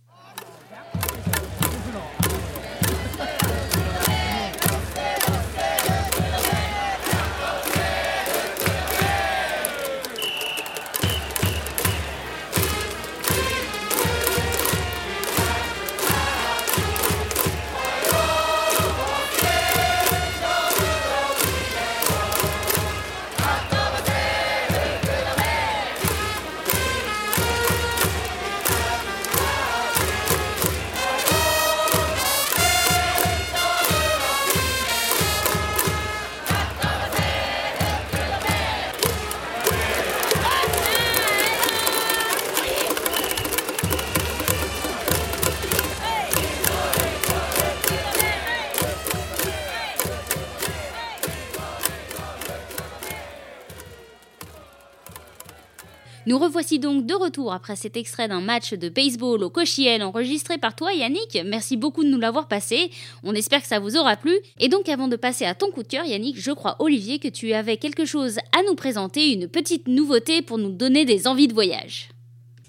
[56.30, 60.60] Nous revoici donc de retour après cet extrait d'un match de baseball au Cochiel enregistré
[60.60, 61.40] par toi Yannick.
[61.44, 62.92] Merci beaucoup de nous l'avoir passé.
[63.24, 64.38] On espère que ça vous aura plu.
[64.60, 67.30] Et donc avant de passer à ton coup de cœur Yannick, je crois Olivier que
[67.30, 71.48] tu avais quelque chose à nous présenter, une petite nouveauté pour nous donner des envies
[71.48, 72.10] de voyage.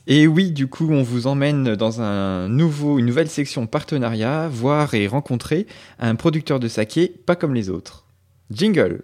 [0.07, 4.95] Et oui, du coup, on vous emmène dans un nouveau, une nouvelle section partenariat, voir
[4.95, 5.67] et rencontrer
[5.99, 8.07] un producteur de saké pas comme les autres.
[8.51, 9.03] Jingle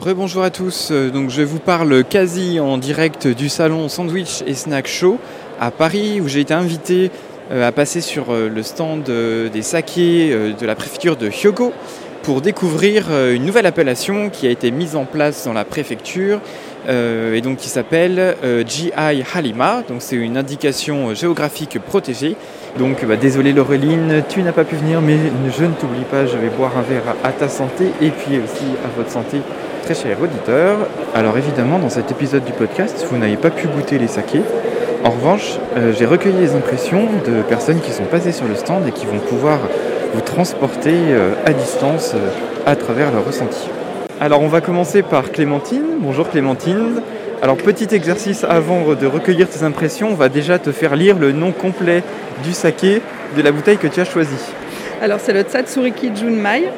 [0.00, 4.54] Rebonjour à tous, euh, donc je vous parle quasi en direct du salon Sandwich et
[4.54, 5.18] Snack Show
[5.60, 7.10] à Paris où j'ai été invité
[7.52, 11.74] euh, à passer sur euh, le stand des sakés de la préfecture de Hyogo
[12.22, 16.40] pour découvrir une nouvelle appellation qui a été mise en place dans la préfecture
[16.86, 18.36] et donc qui s'appelle
[18.66, 18.92] GI
[19.34, 19.82] Halima.
[19.88, 22.36] Donc c'est une indication géographique protégée.
[22.78, 25.16] Donc bah, désolé Laureline, tu n'as pas pu venir, mais
[25.58, 28.66] je ne t'oublie pas, je vais boire un verre à ta santé et puis aussi
[28.84, 29.40] à votre santé
[29.94, 30.78] très chers auditeurs.
[31.14, 34.42] Alors évidemment, dans cet épisode du podcast, vous n'avez pas pu goûter les sakés.
[35.04, 38.86] En revanche, euh, j'ai recueilli les impressions de personnes qui sont passées sur le stand
[38.86, 39.58] et qui vont pouvoir
[40.14, 42.28] vous transporter euh, à distance euh,
[42.66, 43.68] à travers leur ressenti.
[44.20, 45.98] Alors on va commencer par Clémentine.
[45.98, 47.02] Bonjour Clémentine.
[47.42, 51.32] Alors petit exercice avant de recueillir tes impressions, on va déjà te faire lire le
[51.32, 52.04] nom complet
[52.44, 53.02] du saké
[53.36, 54.36] de la bouteille que tu as choisi.
[55.02, 56.68] Alors c'est le Tsuriki Junmai,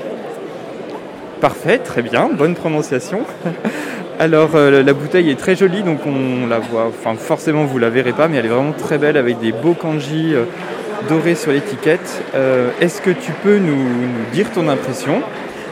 [1.42, 3.22] Parfait, très bien, bonne prononciation.
[4.20, 7.90] Alors euh, la bouteille est très jolie, donc on la voit, enfin forcément vous la
[7.90, 10.44] verrez pas, mais elle est vraiment très belle avec des beaux kanji euh,
[11.08, 12.22] dorés sur l'étiquette.
[12.36, 13.88] Euh, est-ce que tu peux nous,
[14.32, 15.20] dire ton impression?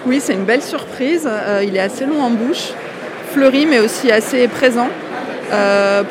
[0.07, 1.31] Oui, c'est une belle surprise.
[1.63, 2.71] il est assez long en bouche,
[3.33, 4.89] fleuri mais aussi assez présent.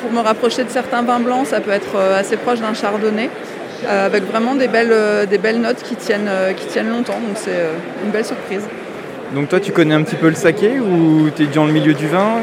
[0.01, 3.29] pour me rapprocher de certains vins blancs, ça peut être assez proche d'un chardonnay.
[3.89, 7.59] avec vraiment des belles, des belles notes qui tiennent, qui tiennent longtemps, donc c'est
[8.05, 8.63] une belle surprise.
[9.33, 11.93] Donc toi, tu connais un petit peu le saké ou tu es dans le milieu
[11.93, 12.37] du vin?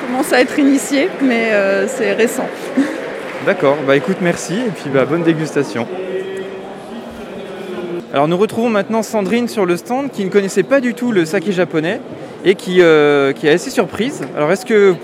[0.00, 2.46] Je commence à être initié, mais euh, c'est récent.
[3.46, 5.86] D'accord, bah écoute, merci et puis bah, bonne dégustation.
[8.10, 11.26] Alors nous retrouvons maintenant Sandrine sur le stand qui ne connaissait pas du tout le
[11.26, 12.00] saké japonais
[12.44, 14.22] et qui, euh, qui est assez surprise.
[14.34, 14.94] Alors est-ce que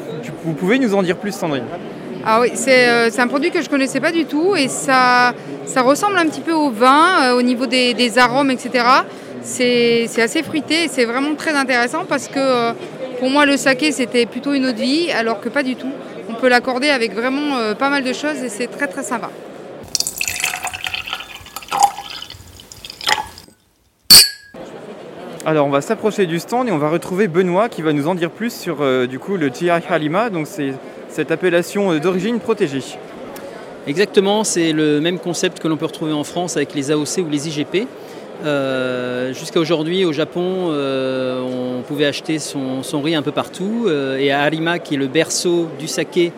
[0.44, 1.64] vous pouvez nous en dire plus Sandrine?
[2.24, 5.34] Ah oui, euh, c'est un produit que je ne connaissais pas du tout et ça,
[5.66, 8.84] ça ressemble un petit peu au vin au niveau des, des arômes, etc
[9.42, 12.72] c'est assez fruité et c'est vraiment très intéressant parce que euh,
[13.18, 15.90] pour moi le saké c'était plutôt une autre vie alors que pas du tout.
[16.28, 19.30] On peut l'accorder avec vraiment euh, pas mal de choses et c'est très très sympa.
[25.46, 28.14] Alors on va s'approcher du stand et on va retrouver Benoît qui va nous en
[28.14, 30.74] dire plus sur euh, du coup le Tia Halima, donc c'est
[31.08, 32.84] cette appellation d'origine protégée.
[33.86, 37.30] Exactement, c'est le même concept que l'on peut retrouver en France avec les AOC ou
[37.30, 37.88] les IGP.
[38.44, 43.86] Euh, jusqu'à aujourd'hui, au Japon, euh, on pouvait acheter son, riz un peu partout.
[43.86, 46.32] Euh, et à Arima, qui est le berceau du saké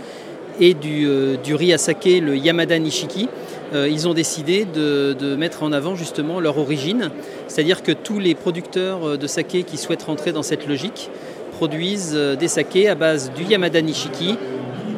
[0.61, 1.07] et du,
[1.55, 3.28] riz à saké, le Yamada Nishiki,
[3.74, 7.11] ils ont décidé de, mettre en avant justement leur origine.
[7.48, 11.11] C'est-à-dire que tous les producteurs de saké qui souhaitent rentrer dans cette logique
[11.53, 14.36] produisent des sakés à base du Yamada Nishiki,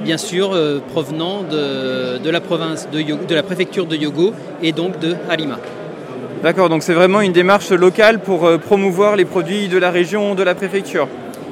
[0.03, 5.15] bien sûr provenant de, la province de, de la préfecture de Yogo et donc de
[5.31, 5.61] Arima.
[6.45, 10.35] D'accord, donc c'est vraiment une démarche locale pour euh, promouvoir les produits de la région,
[10.35, 11.09] de la préfecture.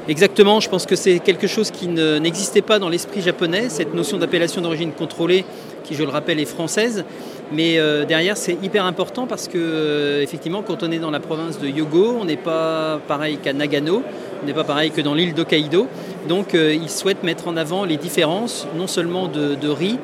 [0.07, 4.19] Exactement, je pense que c'est quelque chose qui n'existait pas dans l'esprit japonais, cette notion
[4.19, 5.47] d'appellation d'origine contrôlée,
[5.83, 7.07] qui je le rappelle est française.
[7.53, 11.21] Mais euh, derrière, c'est hyper important parce que, euh, effectivement, quand on est dans la
[11.21, 14.03] province de Yogo, on n'est pas pareil qu'à Nagano,
[14.43, 15.87] on n'est pas pareil que dans l'île d'Hokkaido.
[16.29, 19.99] Donc, ils souhaitent mettre en avant les différences, non seulement de, de riz,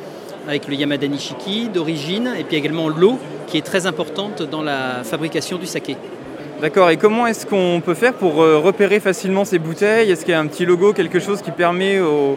[0.48, 3.18] avec le Yamada Nishiki d'origine, et puis également l'eau
[3.48, 5.96] qui est très importante dans la fabrication du saké.
[6.60, 10.10] D'accord, et comment est-ce qu'on peut faire pour euh, repérer facilement ces bouteilles?
[10.10, 12.36] Est-ce qu'il y a un petit logo, quelque chose qui permet aux,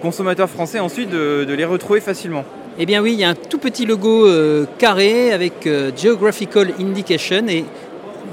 [0.00, 2.44] consommateurs français ensuite de, les retrouver facilement?
[2.78, 6.72] Eh bien oui, il y a un tout petit logo euh, carré avec euh, Geographical
[6.78, 7.64] Indication et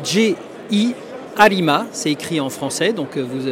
[0.03, 0.35] GI
[1.37, 3.49] Arima, c'est écrit en français, donc vous,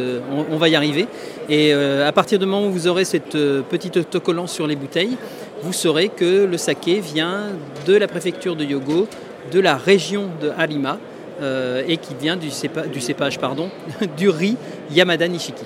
[0.50, 1.06] on, va y arriver.
[1.50, 3.36] Et à partir du moment où vous aurez cette
[3.68, 5.18] petite autocollant sur les bouteilles,
[5.64, 7.44] vous saurez que le saké vient
[7.86, 9.08] de la préfecture de Yogo,
[9.50, 10.98] de la région de Harima,
[11.40, 12.48] euh, et qui vient du,
[12.92, 13.70] du cépage pardon,
[14.18, 14.58] du riz
[14.90, 15.64] Yamada Nishiki.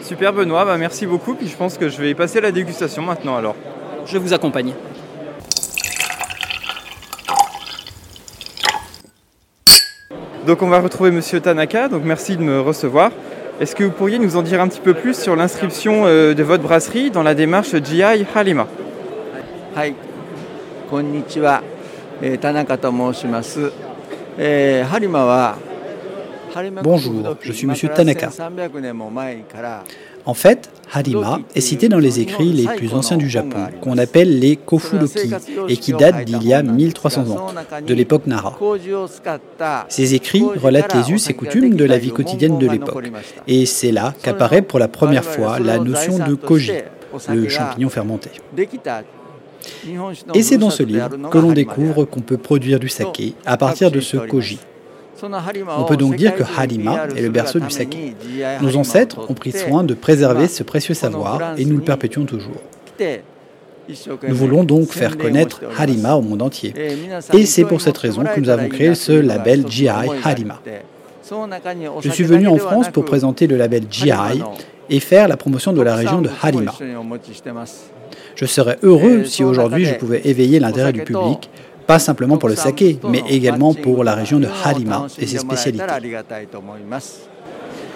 [0.00, 1.34] Super Benoît, bah, merci beaucoup.
[1.34, 3.56] Puis je pense que je vais passer à la dégustation maintenant alors.
[4.06, 4.74] Je vous accompagne.
[10.46, 13.10] Donc on va retrouver Monsieur Tanaka, donc merci de me recevoir.
[13.60, 16.42] Est-ce que vous pourriez nous en dire un petit peu plus sur l'inscription euh, de
[16.44, 18.02] votre brasserie dans la démarche GI
[18.34, 18.68] Halima?
[20.89, 21.61] こんにちは、
[22.21, 23.71] えー田中と申します。
[24.37, 25.57] えー、播磨は
[26.81, 28.29] Bonjour, je suis Monsieur Tanaka.
[28.29, 29.83] 1300年も前から
[30.25, 34.39] En fait, Harima est cité dans les écrits les plus anciens du Japon, qu'on appelle
[34.39, 35.31] les Kofuroki,
[35.69, 37.47] et qui datent d'il y a 1300 ans,
[37.85, 38.51] de l'époque Nara.
[38.59, 43.05] 麹を使った Ces écrits relatent les us et coutumes de la vie quotidienne de l'époque.
[43.47, 46.71] Et c'est là qu'apparaît pour la première fois la notion de koji,
[47.29, 48.31] le champignon fermenté.
[50.34, 53.90] Et c'est dans ce livre que l'on découvre qu'on peut produire du saké à partir
[53.90, 54.58] de ce koji.
[55.78, 58.14] On peut donc dire que Harima est le berceau du saké.
[58.60, 62.60] Nos ancêtres ont pris soin de préserver ce précieux savoir et nous le perpétuons toujours.
[64.28, 66.74] Nous voulons donc faire connaître Harima au monde entier.
[67.32, 70.60] Et c'est pour cette raison que nous avons créé ce label GI Harima.
[72.00, 74.10] Je suis venu en France pour présenter le label GI
[74.90, 76.74] et faire la promotion de la région de Harima.
[78.34, 81.50] Je serais heureux si aujourd'hui je pouvais éveiller l'intérêt du public,
[81.86, 85.84] pas simplement pour le saké, mais également pour la région de Harima et ses spécialités.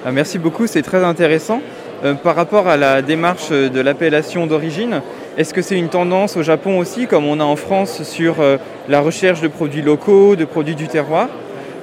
[0.04, 1.60] Ah, merci beaucoup, c'est très intéressant.
[2.04, 5.00] Euh, par rapport à la démarche de l'appellation d'origine,
[5.38, 8.58] est-ce que c'est une tendance au Japon aussi, comme on a en France, sur euh,
[8.88, 11.28] la recherche de produits locaux, de produits du terroir?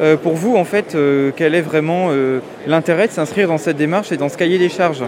[0.01, 3.78] Euh, Pour vous, en fait, euh, quel est vraiment euh, l'intérêt de s'inscrire dans cette
[3.78, 5.04] démarche et dans ce cahier des charges?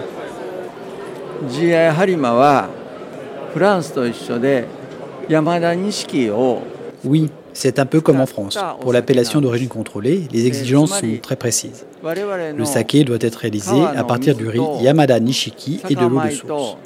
[7.05, 8.59] Oui, c'est un peu comme en France.
[8.81, 11.85] Pour l'appellation d'origine contrôlée, les exigences sont très précises.
[12.03, 16.21] 我々の Le saké doit être réalisé à partir du riz Yamada Nishiki et de l'eau
[16.25, 16.77] de source.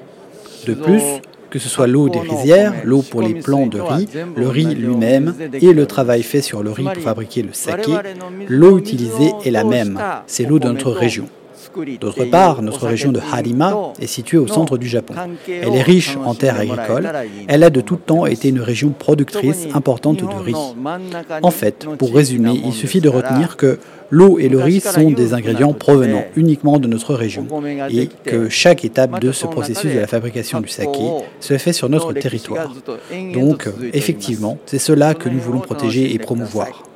[0.67, 1.03] De plus,
[1.51, 5.35] que ce soit l'eau des rizières, l'eau pour les plants de riz, le riz lui-même
[5.53, 7.93] et le travail fait sur le riz pour fabriquer le saké,
[8.49, 10.01] l'eau utilisée est la même.
[10.27, 11.29] C'est l'eau de notre région.
[12.00, 15.14] D'autre part, notre région de Harima est située au centre du Japon.
[15.48, 17.10] Elle est riche en terres agricoles.
[17.48, 20.56] Elle a de tout temps été une région productrice importante de riz.
[21.42, 25.34] En fait, pour résumer, il suffit de retenir que l'eau et le riz sont des
[25.34, 27.46] ingrédients provenant uniquement de notre région
[27.92, 31.04] et que chaque étape de ce processus de la fabrication du saké
[31.40, 32.74] se fait sur notre territoire.
[33.34, 36.89] Donc, effectivement, c'est cela que nous voulons protéger et promouvoir.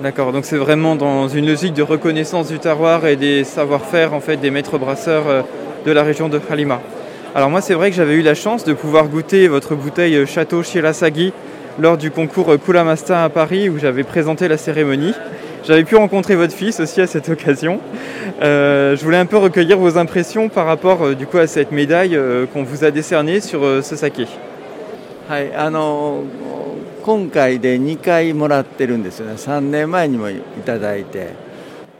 [0.00, 4.20] D'accord, donc c'est vraiment dans une logique de reconnaissance du terroir et des savoir-faire en
[4.20, 5.40] fait des maîtres brasseurs euh,
[5.86, 6.82] de la région de Halima.
[7.34, 10.26] Alors moi c'est vrai que j'avais eu la chance de pouvoir goûter votre bouteille euh,
[10.26, 11.32] Château Shirasagi
[11.78, 15.14] lors du concours euh, Kulamasta à Paris où j'avais présenté la cérémonie.
[15.64, 17.80] J'avais pu rencontrer votre fils aussi à cette occasion.
[18.40, 22.16] Je voulais un peu recueillir vos impressions par rapport du coup à cette médaille
[22.52, 24.26] qu'on vous a décernée sur ce saké.
[27.05, 30.35] はいあの今回で2回もらってるんですよね3年前にもい
[30.65, 31.29] ただいて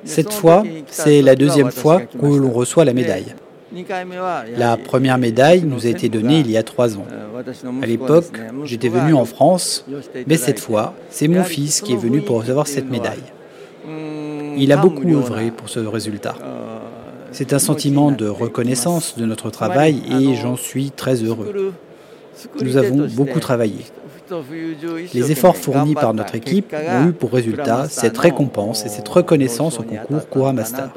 [0.04, 3.36] Cette fois, c'est la deuxième fois que l'on reçoit la médaille.
[3.72, 7.06] 2回目はやは La り première médaille nous a été donnée il y a trois ans.
[7.10, 9.86] うん私の À 息子はです l'époque, ね息子が j'étais venu en France,
[10.28, 13.20] mais cette fois, c'est mon fils qui est venu pour recevoir cette médaille.
[13.88, 16.36] うん Il a beaucoup 感無量な œuvré pour ce résultat.
[16.42, 21.74] あー C'est un sentiment de reconnaissance de notre travail et j'en suis très heureux.
[22.62, 23.86] Nous avons beaucoup travaillé.
[25.15, 29.79] Les efforts fournis par notre équipe ont eu pour résultat cette récompense et cette reconnaissance
[29.79, 30.93] au concours Kuramasta.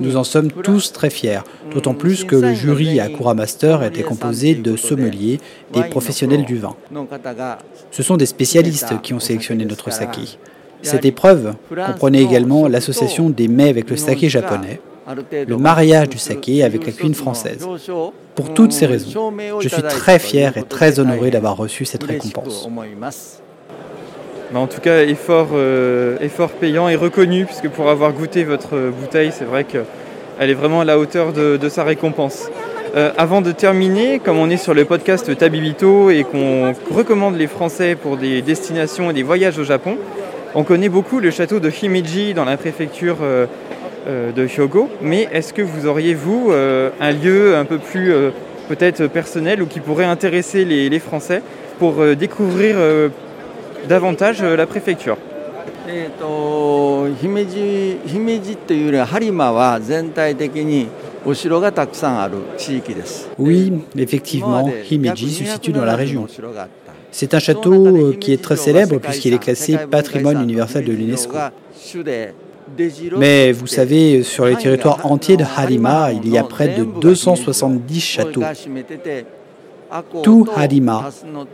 [0.00, 1.40] Nous en sommes tous très fiers,
[1.72, 5.40] d'autant plus que le jury à Kuramaster était composé de sommeliers,
[5.72, 6.76] des professionnels du vin.
[7.90, 10.38] Ce sont des spécialistes qui ont sélectionné notre saké.
[10.82, 11.54] Cette épreuve
[11.86, 14.80] comprenait également l'association des mets avec le saké japonais,
[15.46, 17.66] le mariage du saké avec la cuisine française.
[18.34, 22.68] Pour toutes ces raisons, je suis très fier et très honoré d'avoir reçu cette récompense.
[24.52, 28.76] Mais en tout cas, effort, euh, effort payant et reconnu, puisque pour avoir goûté votre
[29.00, 32.48] bouteille, c'est vrai qu'elle est vraiment à la hauteur de, de sa récompense.
[32.94, 37.48] Euh, avant de terminer, comme on est sur le podcast Tabibito et qu'on recommande les
[37.48, 39.96] Français pour des destinations et des voyages au Japon,
[40.54, 43.46] on connaît beaucoup le château de Himeji dans la préfecture euh,
[44.07, 44.89] de Hyogo.
[45.01, 48.31] Mais est-ce que vous auriez, vous, euh, un lieu un peu plus euh,
[48.69, 51.41] peut-être personnel ou qui pourrait intéresser les, les Français
[51.79, 53.09] pour euh, découvrir euh,
[53.87, 55.17] davantage euh, la préfecture
[55.91, 60.87] えー、と姫路姫路というよりは播磨は全体的に
[61.25, 63.27] お城がたくさんある地域です。
[63.39, 66.15] Oui, 今ま effectivement, で Himeji 約 se situe dans la 270 région.
[66.19, 70.91] のお城があった C'est un château euh, qui est très célèbre puisqu'il est classé patrimoine universel de
[70.91, 71.35] l'UNESCO.
[73.16, 78.00] Mais vous savez, sur les territoires entiers de Harima, il y a près de 270
[78.00, 78.42] châteaux.
[80.22, 81.10] Tout Harima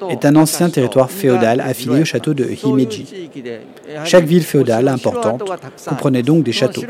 [0.08, 3.30] est un ancien territoire féodal affilié au château de Himeji.
[4.04, 5.42] Chaque ville féodale importante
[5.86, 6.82] comprenait donc des châteaux,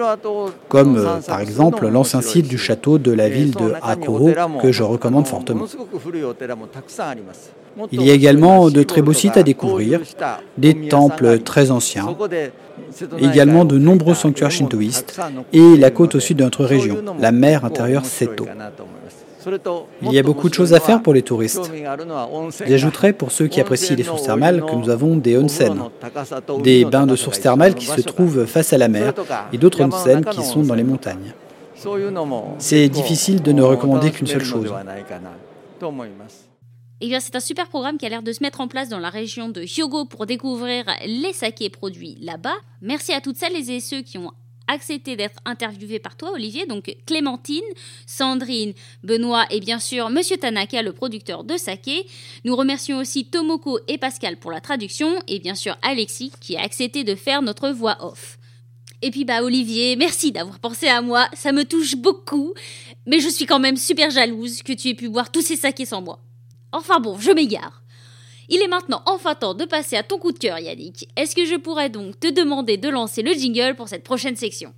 [0.68, 4.30] comme euh, par exemple l'ancien site du château de la ville de Akoro
[4.62, 5.64] que je recommande fortement.
[7.93, 10.01] Il y a également de très beaux sites à découvrir,
[10.59, 12.16] des temples très anciens,
[13.18, 15.20] également de nombreux sanctuaires shintoïstes
[15.53, 18.47] et la côte au sud de notre région, la mer intérieure Seto.
[20.03, 21.70] Il y a beaucoup de choses à faire pour les touristes.
[22.66, 25.78] J'ajouterai pour ceux qui apprécient les sources thermales que nous avons des onsen,
[26.62, 29.14] des bains de sources thermales qui se trouvent face à la mer
[29.53, 31.33] et d'autres onsen qui sont dans les montagnes.
[32.59, 34.72] C'est difficile de ne recommander qu'une seule chose.
[37.03, 38.98] Eh bien, c'est un super programme qui a l'air de se mettre en place dans
[38.98, 42.57] la région de Hyogo pour découvrir les sakés produits là-bas.
[42.82, 44.32] Merci à toutes celles et ceux qui ont
[44.68, 46.66] accepté d'être interviewés par toi, Olivier.
[46.66, 47.64] Donc Clémentine,
[48.07, 52.07] Sandrine, Benoît et bien sûr Monsieur Tanaka, le producteur de saké.
[52.44, 56.62] Nous remercions aussi Tomoko et Pascal pour la traduction et bien sûr Alexis qui a
[56.62, 58.38] accepté de faire notre voix off.
[59.03, 62.53] Et puis bah Olivier, merci d'avoir pensé à moi, ça me touche beaucoup,
[63.07, 65.86] mais je suis quand même super jalouse que tu aies pu boire tous ces sakés
[65.86, 66.20] sans moi.
[66.72, 67.82] Enfin bon, je m'égare.
[68.48, 71.08] Il est maintenant enfin temps de passer à ton coup de cœur, Yannick.
[71.16, 74.74] Est-ce que je pourrais donc te demander de lancer le jingle pour cette prochaine section?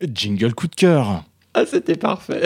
[0.00, 1.24] Jingle coup de cœur.
[1.54, 2.42] Ah, c'était parfait.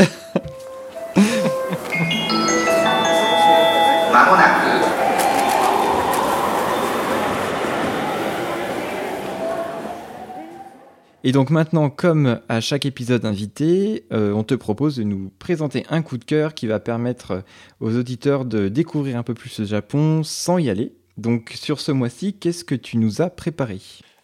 [11.29, 15.85] Et donc maintenant, comme à chaque épisode invité, euh, on te propose de nous présenter
[15.91, 17.45] un coup de cœur qui va permettre
[17.81, 20.95] aux auditeurs de découvrir un peu plus le Japon sans y aller.
[21.19, 23.79] Donc sur ce mois-ci, qu'est-ce que tu nous as préparé?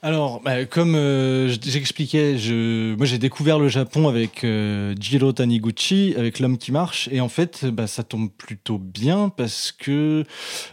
[0.05, 6.13] Alors, bah, comme euh, j'expliquais, je, moi j'ai découvert le Japon avec euh, Jiro Taniguchi,
[6.19, 10.25] avec L'homme qui marche, et en fait, bah, ça tombe plutôt bien parce que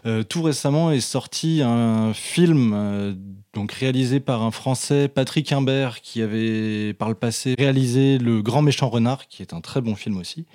[0.06, 3.16] euh, tout récemment est sorti un film
[3.54, 8.62] donc réalisé par un Français, Patrick Imbert, qui avait par le passé réalisé Le Grand
[8.62, 10.46] Méchant Renard, qui est un très bon film aussi,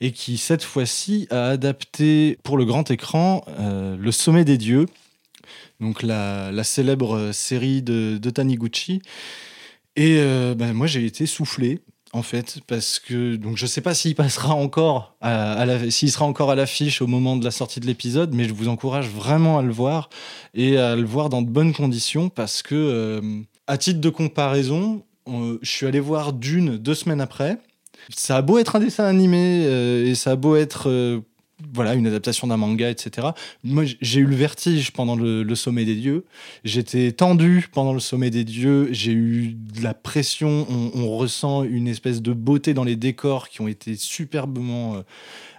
[0.00, 4.86] et qui cette fois-ci a adapté pour le grand écran Le Sommet des Dieux
[5.80, 9.00] donc la, célèbre série de, Taniguchi.
[9.96, 11.80] Et euh, ben, moi, j'ai été soufflé,
[12.12, 16.50] en fait, parce que donc je sais pas s'il passera encore, à, s'il sera encore
[16.50, 19.62] à l'affiche au moment de la sortie de l'épisode, mais je vous encourage vraiment à
[19.62, 20.10] le voir
[20.54, 23.20] et à le voir dans de bonnes conditions, parce que, euh,
[23.66, 27.58] à titre de comparaison, je suis allé voir Dune deux semaines après.
[28.14, 31.22] Ça a beau être un dessin animé euh, et ça a beau être
[31.72, 33.28] voilà, une adaptation d'un manga, etc.
[33.62, 36.24] Moi, j'ai eu le vertige pendant le, sommet des dieux.
[36.64, 38.88] J'étais tendu pendant le sommet des dieux.
[38.90, 40.66] J'ai eu de la pression.
[40.68, 45.02] On, ressent une espèce de beauté dans les décors qui ont été superbement euh,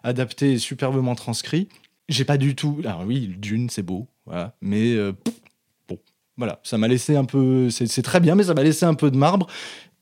[0.04, 1.70] adaptés et superbement transcrits.
[2.10, 2.82] J'ai pas du tout.
[2.84, 4.56] Alors oui, Dune, c'est beau, voilà.
[4.62, 5.14] Mais euh,
[5.88, 5.98] bon,
[6.38, 7.70] voilà, ça m'a laissé un peu.
[7.70, 9.48] C'est très bien, mais ça m'a laissé un peu de marbre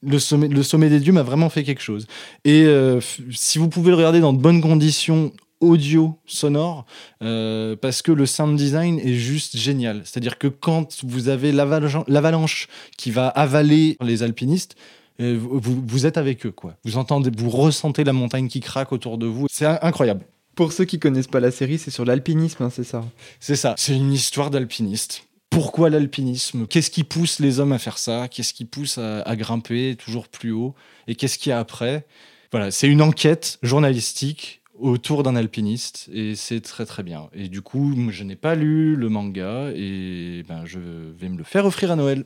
[0.05, 2.07] le sommet, le sommet des dieux m'a vraiment fait quelque chose.
[2.43, 2.99] Et euh,
[3.31, 5.31] si vous pouvez le regarder dans de bonnes conditions
[5.63, 6.85] audio sonore
[7.21, 10.01] euh, parce que le sound design est juste génial.
[10.05, 14.75] C'est-à-dire que quand vous avez l'avalanche qui va avaler les alpinistes,
[15.19, 16.75] euh, vous, êtes avec eux, quoi.
[16.83, 19.47] Vous entendez, vous ressentez la montagne qui craque autour de vous.
[19.51, 20.25] C'est incroyable.
[20.55, 23.03] Pour ceux qui connaissent pas la série, c'est sur l'alpinisme, hein, c'est ça
[23.39, 23.75] C'est ça.
[23.77, 25.23] C'est une histoire d'alpiniste.
[25.49, 26.65] Pourquoi l'alpinisme?
[26.67, 28.27] Qu'est-ce qui pousse les hommes à faire ça?
[28.27, 30.73] Qu'est-ce qui pousse à, à grimper toujours plus haut?
[31.07, 32.05] Et qu'est-ce qu'il y a après?
[32.51, 37.29] Voilà, c'est une enquête journalistique autour d'un alpiniste et c'est très très bien.
[37.33, 41.43] Et du coup, je n'ai pas lu le manga et ben, je vais me le
[41.43, 42.25] faire offrir à Noël.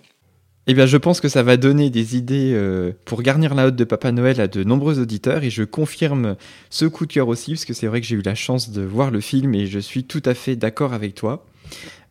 [0.69, 3.77] Eh bien, je pense que ça va donner des idées euh, pour garnir la hotte
[3.77, 6.35] de Papa Noël à de nombreux auditeurs et je confirme
[6.69, 8.81] ce coup de cœur aussi parce que c'est vrai que j'ai eu la chance de
[8.81, 11.45] voir le film et je suis tout à fait d'accord avec toi.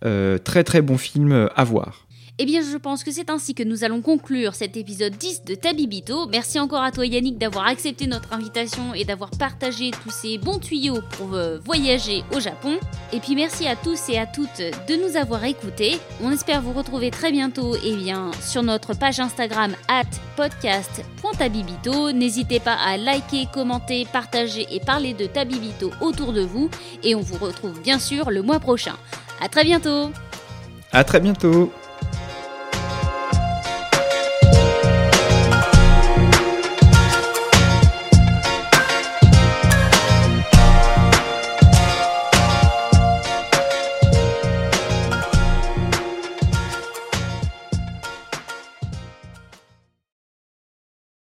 [0.05, 2.06] Euh, très très bon film à voir.
[2.39, 5.55] Eh bien, je pense que c'est ainsi que nous allons conclure cet épisode 10 de
[5.55, 6.27] Tabibito.
[6.27, 10.59] Merci encore à toi Yannick d'avoir accepté notre invitation et d'avoir partagé tous ces bons
[10.59, 12.77] tuyaux pour euh, voyager au Japon.
[13.15, 15.97] Et puis merci à tous et à toutes de nous avoir écoutés.
[16.23, 20.05] On espère vous retrouver très bientôt eh bien, sur notre page Instagram at
[20.37, 22.13] podcast.tabibito.
[22.13, 26.69] N'hésitez pas à liker, commenter, partager et parler de Tabibito autour de vous.
[27.03, 28.97] Et on vous retrouve bien sûr le mois prochain.
[29.41, 30.11] À très bientôt
[30.93, 31.73] À très bientôt